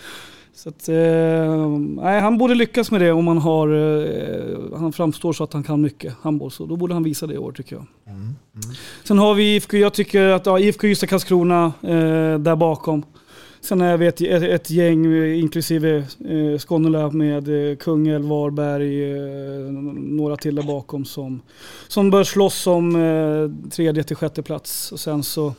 [0.54, 5.32] så att, eh, nej, han borde lyckas med det om han, har, eh, han framstår
[5.32, 6.50] så att han kan mycket handboll.
[6.50, 7.86] Så då borde han visa det i år tycker jag.
[9.04, 13.02] Sen har vi IFK, jag tycker att ja, IFK Ystad Karlskrona eh, där bakom.
[13.60, 19.72] Sen är vi ett, ett, ett gäng inklusive eh, Skånela med eh, Kungälv, Varberg, eh,
[19.96, 21.42] några till där bakom som,
[21.88, 24.92] som bör slåss om eh, tredje till sjätte plats.
[24.92, 25.52] Och sen så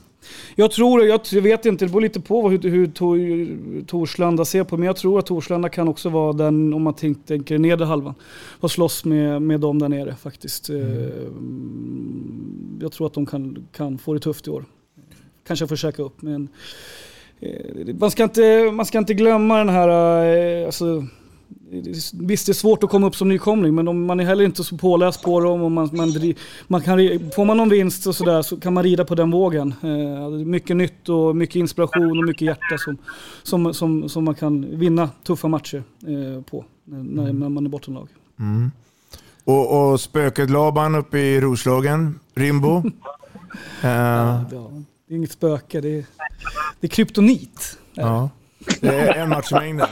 [0.56, 4.78] jag tror, jag vet inte, det beror lite på hur, hur Tor- Torslanda ser på
[4.78, 8.14] men jag tror att Torslanda kan också vara den, om man tänk- tänker nedre halvan,
[8.60, 10.70] och slåss med, med dem där nere faktiskt.
[10.70, 10.78] Eh,
[12.82, 14.66] Jag tror att de kan, kan få det tufft i år.
[15.48, 16.48] Kanske får käka upp men
[18.00, 19.90] man ska inte, man ska inte glömma den här,
[20.60, 21.06] eh, alltså,
[22.14, 24.78] Visst det är svårt att komma upp som nykomling men man är heller inte så
[24.78, 26.36] påläst på dem och man, man, dri-
[26.68, 26.98] man kan,
[27.36, 29.74] får man någon vinst och sådär så kan man rida på den vågen.
[29.84, 32.98] Eh, är mycket nytt och mycket inspiration och mycket hjärta som,
[33.44, 38.08] som, som, som man kan vinna tuffa matcher eh, på när, när man är bottenlag.
[38.40, 38.72] Mm.
[39.44, 42.84] Och, och spöket Laban uppe i Roslagen, Rimbo.
[43.84, 43.90] Eh,
[44.52, 44.72] Ja,
[45.12, 46.06] det är inget spöke, det är,
[46.80, 47.78] det är kryptonit.
[47.94, 48.30] ja.
[48.82, 49.88] Det är en match i mängden.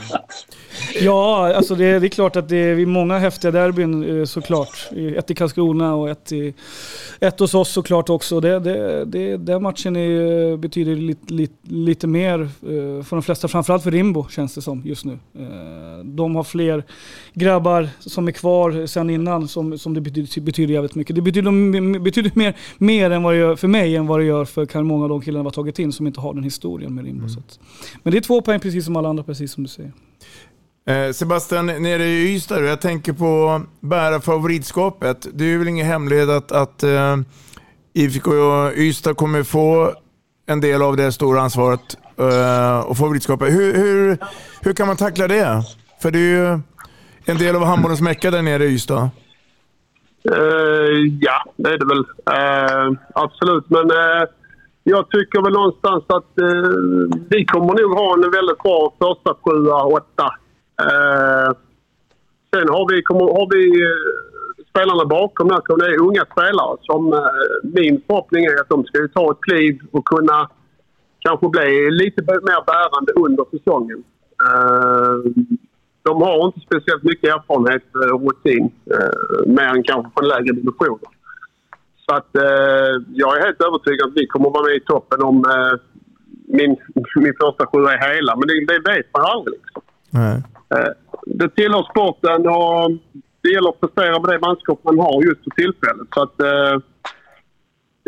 [1.00, 4.88] Ja, alltså det, det är klart att det är många häftiga derbyn eh, såklart.
[5.16, 6.54] Ett i Karlskrona och ett, i,
[7.20, 8.40] ett hos oss såklart också.
[8.40, 12.48] Det, det, det, den matchen är, betyder lite, lite, lite mer eh,
[13.04, 15.12] för de flesta, framförallt för Rimbo känns det som just nu.
[15.38, 16.84] Eh, De har fler
[17.34, 21.16] grabbar som är kvar sen innan som, som det betyder, betyder jävligt mycket.
[21.16, 24.44] Det betyder, betyder mer, mer än vad det gör för mig än vad det gör
[24.44, 26.94] för kan många av de killarna vi har tagit in som inte har den historien
[26.94, 27.28] med Rimbo.
[27.28, 27.58] Så att,
[28.02, 29.92] men det är två poäng precis som alla andra, precis som du säger.
[30.86, 35.26] Eh, Sebastian, nere i Ystad, jag tänker på bära favoritskapet.
[35.32, 37.16] Det är väl ingen hemlighet att, att eh,
[37.92, 38.30] IFK
[38.76, 39.94] Ystad kommer få
[40.46, 43.52] en del av det stora ansvaret eh, och favoritskapet.
[43.52, 44.18] Hur, hur,
[44.60, 45.62] hur kan man tackla det?
[46.02, 46.60] För det är ju
[47.24, 49.10] en del av handbollens mecka där nere i Ystad.
[50.24, 52.04] Eh, ja, det är det väl.
[52.26, 53.70] Eh, absolut.
[53.70, 54.28] Men eh,
[54.84, 59.82] jag tycker väl någonstans att eh, vi kommer nog ha en väldigt bra första sjua,
[59.84, 60.28] åtta.
[60.82, 61.50] Eh,
[62.54, 67.12] sen har vi, kommer, har vi eh, spelarna bakom där, som är unga spelare som
[67.12, 67.20] eh,
[67.62, 70.48] min förhoppning är att de ska ju ta ett kliv och kunna
[71.18, 74.04] kanske bli lite mer bärande under säsongen.
[74.46, 75.32] Eh,
[76.02, 80.52] de har inte speciellt mycket erfarenhet eh, och rutin, eh, mer än kanske från lägre
[80.54, 81.19] divisioner.
[82.10, 82.92] Så att eh,
[83.22, 85.74] jag är helt övertygad att vi kommer vara med i toppen om eh,
[86.58, 86.76] min,
[87.24, 88.36] min första sjua är hela.
[88.36, 89.58] Men det, det vet man aldrig.
[89.64, 89.82] Liksom.
[90.10, 90.36] Nej.
[90.74, 90.92] Eh,
[91.26, 92.90] det tillhör sporten och
[93.42, 96.08] det gäller att prestera med det manskap man har just för tillfället.
[96.14, 96.74] Så att, eh,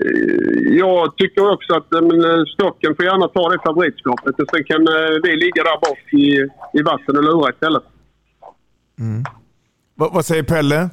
[0.03, 4.35] eh, jag tycker också att eh, men, Stocken får gärna ta det favoritskapet.
[4.41, 4.83] Och sen kan
[5.25, 6.27] vi ligga där bak i,
[6.79, 7.87] i vassen och lura istället.
[8.99, 9.23] Mm.
[9.95, 10.91] Vad säger Pelle?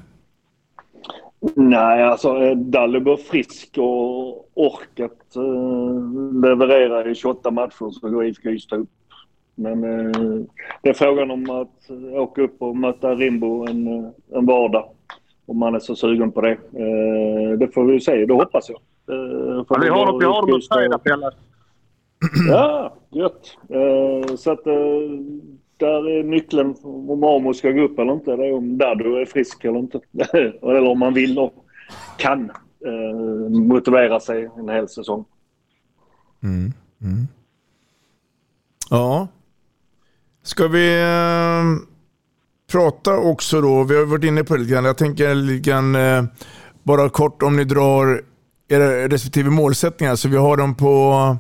[1.42, 8.50] Nej, alltså eh, Dalibor frisk och orkat uh, leverera i 28 matcher så går IFK
[8.50, 8.90] Ystad upp.
[9.56, 10.46] Men uh,
[10.82, 13.88] det är frågan om att åka upp och möta Rimbo en,
[14.34, 14.90] en vardag.
[15.46, 16.52] Om man är så sugen på det.
[16.52, 18.80] Uh, det får vi se, det hoppas jag.
[19.16, 21.32] Uh, ja, vi har dem, vi har på fredag, Pelle.
[22.50, 23.58] Ja, gött.
[24.40, 24.64] så att
[25.80, 28.36] där är nyckeln om Amo ska gå upp eller inte.
[28.36, 30.00] Det är om Dado är frisk eller inte.
[30.62, 31.54] eller om man vill och
[32.18, 32.52] kan
[32.86, 35.26] eh, motivera sig en hel säsong.
[36.44, 36.74] Mm.
[37.02, 37.28] Mm.
[38.90, 39.28] Ja.
[40.44, 41.88] Ska vi eh,
[42.72, 44.86] prata också då, vi har varit inne på det lite grann.
[44.86, 46.24] Jag tänker lite grann, eh,
[46.84, 48.22] bara kort om ni drar
[48.68, 51.38] era respektive målsättningar så vi har dem på,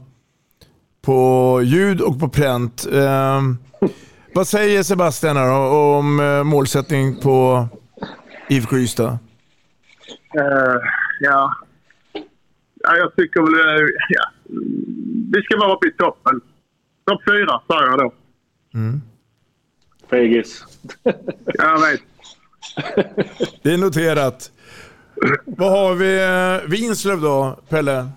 [1.01, 2.87] på ljud och på pränt.
[4.29, 7.67] Eh, vad säger Sebastian om eh, målsättning på
[8.49, 9.17] IFK Ystad?
[10.37, 10.77] Uh,
[11.19, 11.53] ja.
[12.75, 13.81] ja, jag tycker väl...
[13.81, 14.29] Uh, ja.
[15.33, 16.41] Vi ska vara uppe i toppen.
[17.05, 18.13] Topp fyra, sa jag då.
[18.73, 19.01] Mm.
[20.09, 20.65] Fegis.
[21.43, 22.01] jag vet.
[23.61, 24.51] Det är noterat.
[25.45, 26.67] Vad har vi?
[26.67, 28.09] Vinslöv då, Pelle?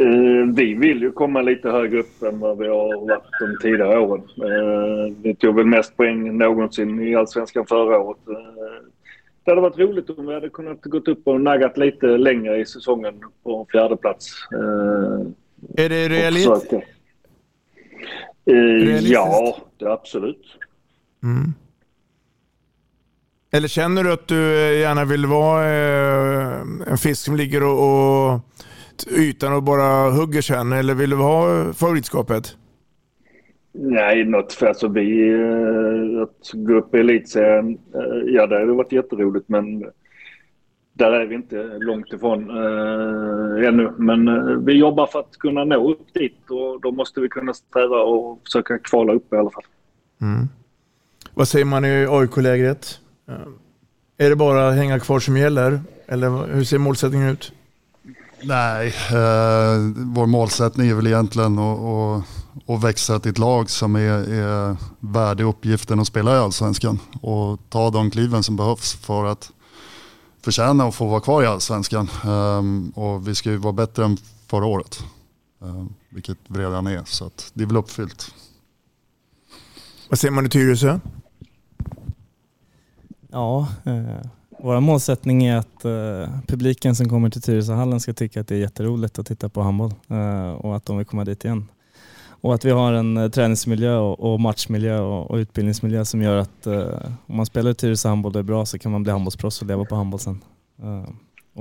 [0.00, 3.98] Uh, vi vill ju komma lite högre upp än vad vi har varit de tidigare
[3.98, 4.22] åren.
[4.22, 8.18] Uh, vi tog väl mest poäng någonsin i Allsvenskan förra året.
[8.28, 8.36] Uh,
[9.44, 12.66] det hade varit roligt om vi hade kunnat gått upp och naggat lite längre i
[12.66, 14.48] säsongen på fjärde plats.
[15.76, 16.48] Är det realist?
[18.46, 19.12] realistiskt?
[19.12, 20.46] Ja, det absolut.
[21.22, 21.54] Mm.
[23.50, 24.36] Eller känner du att du
[24.78, 25.64] gärna vill vara
[26.86, 28.40] en fisk som ligger och
[29.10, 30.72] ytan och bara hugger sen?
[30.72, 32.56] Eller vill du ha favoritskapet?
[33.72, 35.30] Nej, något för alltså vi...
[35.32, 39.84] Eh, att gå upp i elitserien, eh, ja det hade varit jätteroligt men
[40.92, 43.92] där är vi inte långt ifrån äh, ännu.
[43.98, 47.54] Men äh, vi jobbar för att kunna nå upp dit och då måste vi kunna
[47.54, 49.64] sträva och försöka kvala upp i alla fall.
[50.20, 50.48] Mm.
[51.34, 53.00] Vad säger man i AIK-lägret?
[54.18, 55.80] Är det bara hänga kvar som gäller?
[56.06, 57.52] Eller hur ser målsättningen ut?
[58.46, 62.24] Nej, eh, vår målsättning är väl egentligen att, att,
[62.70, 67.60] att växa till ett lag som är, är värdig uppgiften att spela i Allsvenskan och
[67.68, 69.52] ta de kliven som behövs för att
[70.42, 72.08] förtjäna att få vara kvar i Allsvenskan.
[72.24, 74.16] Um, och vi ska ju vara bättre än
[74.46, 75.04] förra året,
[75.58, 78.34] um, vilket vi redan är, så att det är väl uppfyllt.
[80.08, 81.00] Vad säger man i Tyresö?
[83.30, 84.26] Ja, eh
[84.64, 88.58] vår målsättning är att eh, publiken som kommer till Tyresöhallen ska tycka att det är
[88.58, 91.68] jätteroligt att titta på handboll eh, och att de vill komma dit igen.
[92.28, 96.36] Och att vi har en eh, träningsmiljö och, och matchmiljö och, och, utbildningsmiljö som gör
[96.36, 96.86] att eh,
[97.26, 99.66] om man spelar i Tyresö handboll och är bra så kan man bli handbollsproffs och
[99.68, 100.42] leva på handboll sen.
[100.82, 101.08] Eh,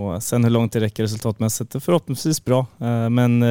[0.02, 2.66] och sen hur långt det räcker resultatmässigt, är förhoppningsvis bra.
[2.80, 3.42] Eh, men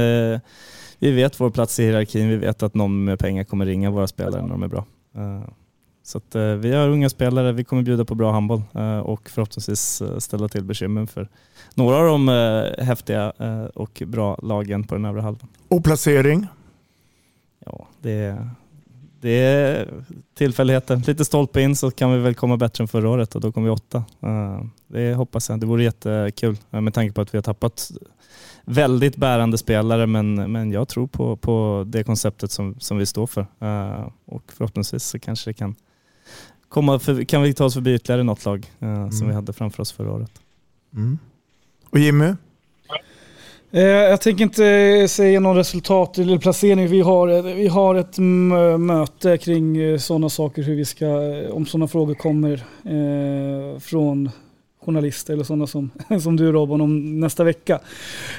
[0.98, 4.06] vi vet vår plats i hierarkin, vi vet att någon med pengar kommer ringa våra
[4.06, 4.84] spelare när de är bra.
[6.02, 9.30] Så att, eh, vi har unga spelare, vi kommer bjuda på bra handboll eh, och
[9.30, 11.28] förhoppningsvis eh, ställa till bekymmer för
[11.74, 12.28] några av de
[12.78, 13.32] häftiga
[13.74, 15.48] och bra lagen på den övre halvan.
[15.68, 16.46] Och placering?
[17.66, 18.48] Ja, det,
[19.20, 19.88] det är
[20.34, 21.02] tillfälligheter.
[21.06, 23.64] Lite stolpe in så kan vi väl komma bättre än förra året och då kommer
[23.64, 24.04] vi åtta.
[24.86, 25.60] Det hoppas jag.
[25.60, 27.90] Det vore jättekul med tanke på att vi har tappat
[28.64, 33.26] väldigt bärande spelare men, men jag tror på, på det konceptet som, som vi står
[33.26, 33.46] för.
[34.24, 35.74] Och förhoppningsvis så kanske det kan
[36.72, 39.12] komma för, kan vi ta oss förbi ytterligare något lag eh, mm.
[39.12, 40.30] som vi hade framför oss förra året.
[40.94, 41.18] Mm.
[41.90, 42.34] Och Jimmy?
[43.70, 46.88] Eh, jag tänker inte säga någon resultat eller placering.
[46.88, 48.18] Vi har, vi har ett
[48.78, 51.06] möte kring eh, sådana saker, hur vi ska,
[51.50, 52.52] om sådana frågor kommer
[52.84, 54.30] eh, från
[54.84, 55.90] journalister eller sådana som,
[56.22, 57.80] som du Robin om nästa vecka.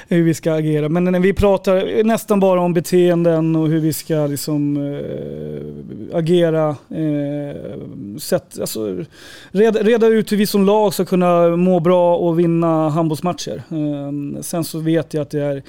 [0.08, 0.88] Hur vi ska agera.
[0.88, 6.68] Men när vi pratar nästan bara om beteenden och hur vi ska liksom, äh, agera.
[6.68, 9.04] Äh, sätt, alltså,
[9.50, 13.56] reda, reda, ut hur vi som lag ska kunna må bra och vinna handbollsmatcher.
[13.56, 15.62] Äh, sen så vet jag att det är,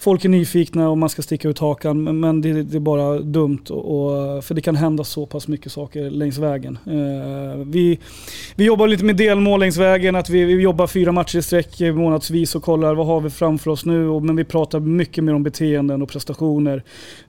[0.00, 3.64] folk är nyfikna och man ska sticka ut hakan men det, det är bara dumt.
[3.70, 6.78] Och, och, för det kan hända så pass mycket saker längs vägen.
[6.86, 7.98] Ehm, vi,
[8.56, 11.80] vi jobbar lite med delmål längs vägen att vi, vi jobbar fyra matcher i sträck
[11.80, 14.08] månadsvis och kollar vad har vi framför oss nu.
[14.08, 16.82] Och, men vi pratar mycket mer om beteenden och prestationer.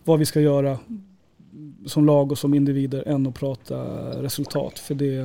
[0.04, 0.78] Vad vi ska göra
[1.86, 3.78] som lag och som individer än att prata
[4.24, 4.80] resultat.
[4.80, 5.18] För det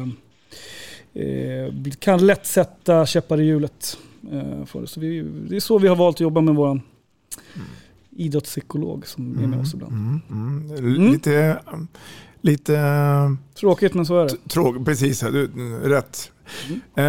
[1.15, 3.99] eh, kan lätt sätta käppar i hjulet.
[4.33, 4.87] Eh, för det.
[4.87, 6.83] Så vi, det är så vi har valt att jobba med vår mm.
[8.11, 9.93] idrottspsykolog som är med oss ibland.
[9.93, 10.79] Mm, mm.
[10.79, 11.12] mm.
[11.12, 11.59] Lite
[12.45, 12.77] lite...
[12.77, 13.31] eh,
[13.61, 14.49] Tråkigt men så är det.
[14.49, 15.21] Tråkigt, precis.
[15.21, 15.51] Du,
[15.85, 16.31] rätt.
[16.97, 17.05] Eh,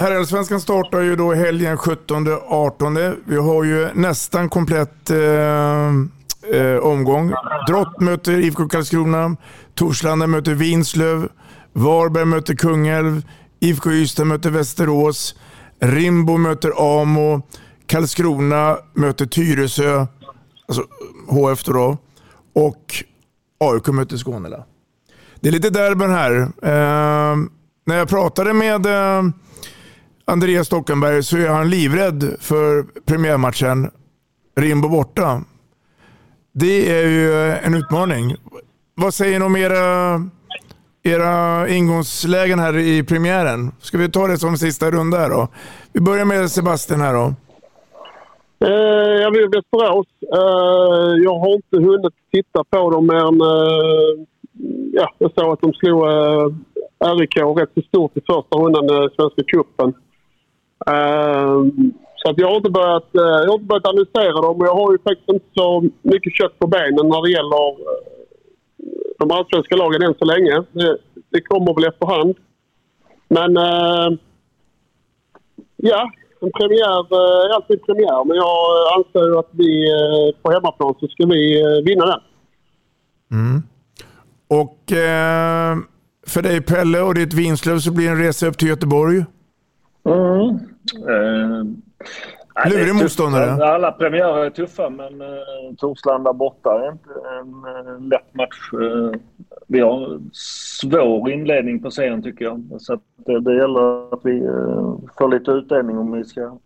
[0.00, 3.16] Herrallsvenskan startar ju då helgen 17-18.
[3.26, 5.88] Vi har ju nästan komplett eh,
[6.60, 7.32] eh, omgång.
[7.68, 9.36] Drott möter IFK Karlskrona.
[9.74, 11.28] Torslanda möter Vinslöv.
[11.72, 13.22] Varberg möter Kungälv.
[13.60, 15.34] IFK Ystad möter Västerås.
[15.80, 17.42] Rimbo möter Amo.
[17.86, 20.06] Karlskrona möter Tyresö.
[20.68, 20.82] Alltså
[21.28, 21.98] HF då.
[22.54, 23.04] Och
[23.72, 24.64] AIK möter Skånela.
[25.40, 26.40] Det är lite derbyn här.
[26.40, 27.36] Eh,
[27.86, 29.22] när jag pratade med eh,
[30.24, 33.90] Andreas Stockenberg så är han livrädd för premiärmatchen
[34.56, 35.42] Rimbo borta.
[36.54, 38.36] Det är ju en utmaning.
[38.94, 40.30] Vad säger ni om era,
[41.02, 43.72] era ingångslägen här i premiären?
[43.80, 45.48] Ska vi ta det som sista runda här då?
[45.92, 47.34] Vi börjar med Sebastian här då.
[48.66, 50.06] Eh, jag i Västerås.
[50.32, 54.26] Eh, jag har inte hunnit titta på dem men eh,
[54.92, 56.48] ja, jag såg att de slog eh,
[57.18, 59.94] RIK rätt så stort i första rundan i Svenska cupen.
[60.86, 61.62] Eh,
[62.16, 64.74] så att jag, har inte börjat, eh, jag har inte börjat analysera dem och jag
[64.74, 68.02] har ju faktiskt inte så mycket kött på benen när det gäller eh,
[69.18, 70.62] de allsvenska lagen än så länge.
[70.72, 70.98] Det,
[71.30, 72.36] det kommer väl efterhand.
[73.28, 74.18] Men eh,
[75.76, 76.10] ja,
[76.44, 78.24] en premiär eh, är alltid premiär.
[78.24, 78.56] Men jag
[78.96, 82.20] anser att vi eh, på hemmaplan så ska vi eh, vinna den.
[83.30, 83.62] Mm.
[84.48, 85.76] Och eh,
[86.26, 89.24] för dig Pelle och ditt Vinslöv så blir det en resa upp till Göteborg.
[90.04, 90.48] Mm.
[91.14, 91.64] Eh,
[92.54, 93.74] Lurig motståndare.
[93.74, 95.28] Alla premiärer är tuffa men eh,
[95.78, 98.70] Torslanda borta är inte en eh, lätt match.
[98.72, 99.20] Eh,
[99.66, 102.66] vi har svår inledning på serien tycker jag.
[102.78, 106.58] Så att det, det gäller att vi eh, får lite utdelning om vi ska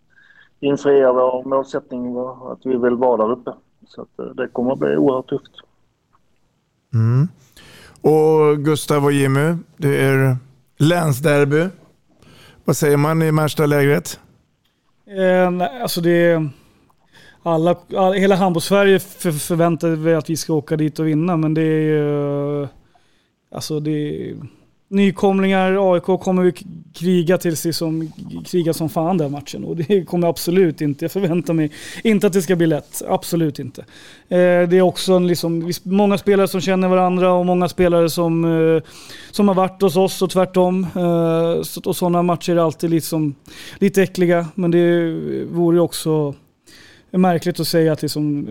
[0.61, 3.51] infria vår målsättning var att vi vill vara där uppe.
[3.87, 5.53] Så att, eh, det kommer att bli oerhört tufft.
[6.95, 7.29] Mm.
[8.01, 10.37] Och Gustav och Jimmy, det är
[10.79, 11.69] länsderby.
[12.65, 14.21] Vad säger man i Märsta-lägret?
[15.09, 16.49] Eh, nej, alltså det.
[17.43, 21.55] Alla, all, hela handbolls-Sverige för, förväntar sig att vi ska åka dit och vinna, men
[21.55, 22.69] det är ju...
[23.51, 24.37] Alltså det är...
[24.91, 26.53] Nykomlingar, AIK kommer vi
[26.95, 28.13] kriga till sig som,
[28.47, 29.65] kriga som fan den matchen.
[29.65, 31.05] Och det kommer jag absolut inte.
[31.05, 31.73] Jag förväntar mig
[32.05, 33.03] inte att det ska bli lätt.
[33.09, 33.81] Absolut inte.
[34.29, 38.45] Eh, det är också en liksom, många spelare som känner varandra och många spelare som,
[38.45, 38.83] eh,
[39.31, 40.87] som har varit hos oss och tvärtom.
[40.95, 43.35] Eh, så, och sådana matcher är alltid liksom,
[43.79, 44.47] lite äckliga.
[44.55, 45.13] Men det
[45.51, 46.35] vore ju också
[47.11, 48.49] är märkligt att säga att, liksom,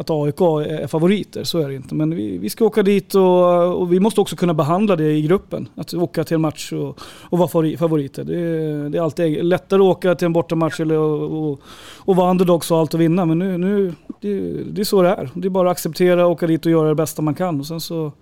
[0.00, 1.94] att AIK är favoriter, så är det inte.
[1.94, 5.22] Men vi, vi ska åka dit och, och, vi måste också kunna behandla det i
[5.22, 5.68] gruppen.
[5.74, 6.98] Att åka till en match och,
[7.30, 8.24] och vara favoriter.
[8.24, 11.60] Det, är- det är alltid lättare att åka till en bortamatch eller, och, och,
[11.98, 13.24] och vara underdogs och allt och vinna.
[13.24, 15.30] Men nu, nu det, det är så det är.
[15.34, 17.60] Det är bara att acceptera, åka dit och göra det bästa man kan.
[17.60, 18.12] Och sen så,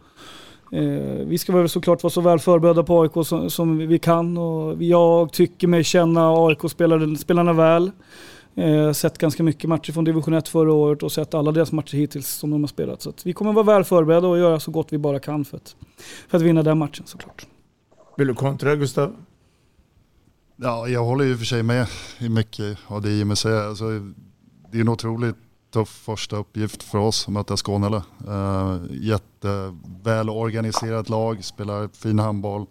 [0.74, 4.36] Eh, vi ska väl såklart vara så väl förberedda på AIK som, som vi kan
[4.36, 7.90] och jag tycker mig känna AIK-spelarna väl.
[8.54, 11.96] Eh, sett ganska mycket matcher från division 1 förra året och sett alla deras matcher
[11.96, 13.02] hittills som de har spelat.
[13.02, 15.56] Så att vi kommer vara väl förberedda och göra så gott vi bara kan för
[15.56, 15.76] att,
[16.28, 17.46] för att vinna den matchen såklart.
[18.16, 19.16] Vill du kontra Gustav?
[20.56, 21.86] Ja, jag håller ju för sig med
[22.18, 23.68] i mycket av det Jimmy säger.
[23.68, 23.84] Alltså,
[24.72, 25.36] det är en otroligt
[25.72, 28.02] tuff första uppgift för oss att möta Skånela.
[28.28, 32.66] Uh, jätteväl organiserat lag, spelar fin handboll.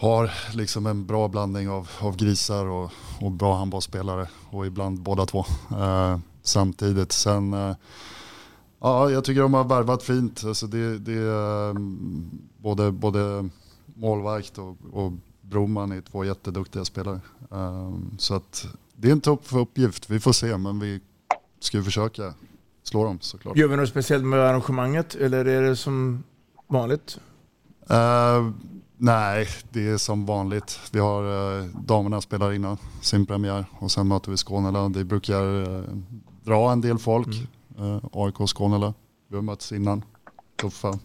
[0.00, 2.90] Har liksom en bra blandning av, av grisar och,
[3.20, 7.12] och bra handbollsspelare och ibland båda två uh, samtidigt.
[7.12, 7.76] Sen, uh,
[8.80, 10.44] ja, jag tycker de har värvat fint.
[10.44, 13.48] Alltså det, det är um, både, både
[13.94, 17.20] målvakt och, och Broman är två jätteduktiga spelare.
[17.48, 20.10] Um, så att det är en tuff uppgift.
[20.10, 21.00] Vi får se, men vi
[21.60, 22.34] ska ju försöka
[22.82, 23.56] slå dem såklart.
[23.56, 26.24] Gör vi något speciellt med arrangemanget eller är det som
[26.66, 27.18] vanligt?
[29.00, 30.78] Nej, det är som vanligt.
[30.92, 34.88] Vi har uh, damerna spelar innan sin premiär och sen möter vi Skånela.
[34.88, 35.84] Det brukar uh,
[36.44, 37.28] dra en del folk.
[37.80, 38.94] Uh, AIK och Skånela.
[39.28, 40.04] Vi har mötts innan.
[40.60, 40.98] Tuffa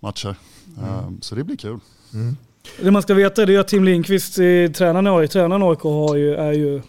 [0.00, 0.36] matcher.
[0.78, 1.78] Um, så det blir kul.
[2.14, 2.36] Mm.
[2.82, 6.16] Det man ska veta är att Tim Lindqvist, eh, tränaren i AIK, tränaren AIK har
[6.16, 6.82] ju, är ju,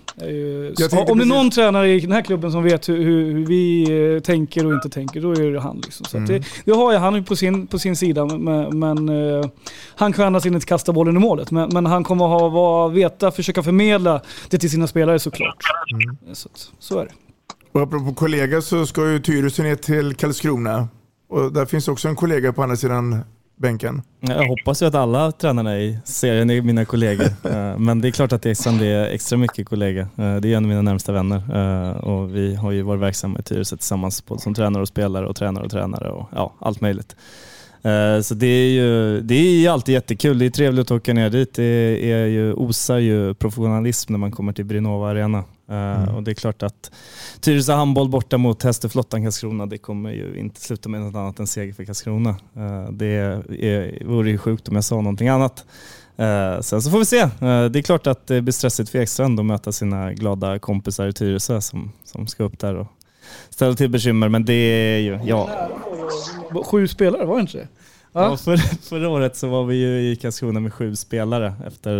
[1.09, 3.83] om det är någon tränare i den här klubben som vet hur, hur, vi
[4.15, 5.81] eh, tänker och inte tänker, då är det han.
[5.85, 6.05] Liksom.
[6.05, 6.27] Så Mm.
[6.27, 9.49] det, det har jag han på sin, på sin sida, men, men eh,
[9.95, 11.51] han kan annars inte kasta bollen i målet.
[11.51, 15.63] Men, men han kommer ha, vara, veta, försöka förmedla det till sina spelare såklart.
[16.33, 17.11] Så, att, så är det.
[17.71, 20.87] Och apropå kollega så ska ju Tyresö ner till Karlskrona.
[21.29, 23.19] Och där finns också en kollega på andra sidan
[23.61, 24.01] bänken?
[24.19, 27.25] Jag hoppas ju att alla tränarna i serien är mina kollegor.
[27.51, 30.01] Eh, Men det är klart att Ekstrand är extra mycket kollega.
[30.01, 33.39] Eh, Det är en av mina närmsta vänner eh, och vi har ju varit verksamma
[33.39, 36.81] i Tyresö tillsammans både som tränare och spelare och tränare och tränare och ja, allt
[36.81, 37.15] möjligt.
[38.23, 40.39] Så det är ju det är alltid jättekul.
[40.39, 41.53] Det är trevligt att åka ner dit.
[41.53, 45.43] Det är ju, osar ju professionalism när man kommer till Brinova Arena.
[45.71, 46.91] Eh, Och det är klart att
[47.39, 51.47] Tyresö handboll borta mot Hästeflottan Karlskrona, det kommer ju inte sluta med något annat än
[51.47, 52.29] seger för Karlskrona.
[52.29, 55.65] Eh, Det är, vore ju sjukt om jag sa någonting annat.
[56.17, 57.29] Eh, Sen så får vi se.
[57.39, 61.13] Det är klart att det blir stressigt för Ekstrand att möta sina glada kompisar i
[61.13, 62.87] Tyresö som, som ska upp där och
[63.49, 64.29] ställa till bekymmer.
[64.29, 65.69] Men det är ju, ja.
[66.65, 67.67] Sju spelare, var det inte det?
[68.13, 68.57] Ja, för,
[68.89, 71.93] förra året så var vi ju i Karlskrona med sju spelare efter,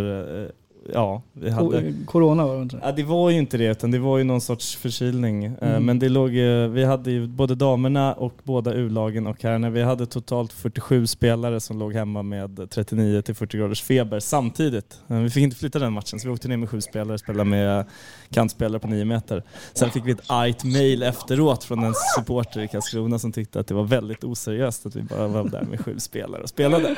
[0.94, 1.82] ja, vi hade...
[1.82, 2.80] Co- Corona var det inte?
[2.84, 5.46] Ja, det var ju inte det, utan det var ju någon sorts förkylning.
[5.46, 5.84] Eh, Mm.
[5.86, 6.30] Men det låg,
[6.70, 9.70] vi hade ju både damerna och båda U-lagen och herrarna.
[9.70, 15.00] Vi hade totalt 47 spelare som låg hemma med 39 till 40 graders feber samtidigt.
[15.08, 17.50] Vi fick inte flytta den matchen, så vi åkte ner med sju spelare och spelade
[17.50, 17.86] med
[18.32, 19.44] kantspelare på 9 meter.
[19.74, 23.68] Sen fick vi ett argt mail efteråt från en supporter i Karlskrona som tyckte att
[23.68, 26.96] det var väldigt oseriöst att vi bara var där med sju spelare och spelade.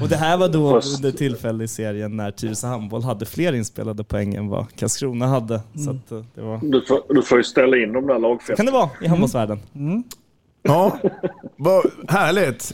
[0.00, 4.04] Och det här var då under tillfälle i serien när Tyresö Handboll hade fler inspelade
[4.04, 5.60] poäng än vad Karlskrona hade.
[5.84, 6.60] Så att eh, det var...
[6.62, 8.56] Du får, du får ju ställa in de där lagfesterna.
[8.56, 9.58] kan det vara i handbollsvärlden.
[10.62, 10.98] Ja,
[11.56, 12.72] vad härligt.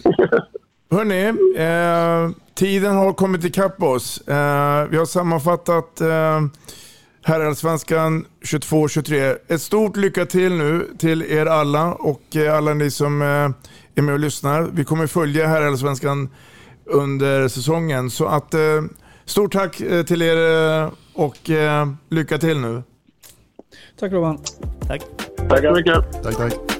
[0.90, 1.24] Hörni,
[1.56, 4.28] eh, tiden har kommit ikapp oss.
[4.28, 6.40] Eh, vi har sammanfattat eh,
[7.22, 9.38] Herrallsvenskan 22-23.
[9.48, 13.28] Ett stort lycka till nu till er alla och eh, alla ni som eh,
[13.94, 14.62] är med och lyssnar.
[14.72, 16.28] Vi kommer följa Herrallsvenskan
[16.84, 18.10] under säsongen.
[18.10, 18.60] Så att eh,
[19.24, 21.50] stort tack till er och
[22.08, 22.82] lycka till nu.
[24.00, 24.38] Tack Robban.
[24.88, 25.02] Tack.
[25.48, 26.22] Tack så mycket.
[26.22, 26.79] Tack, tack.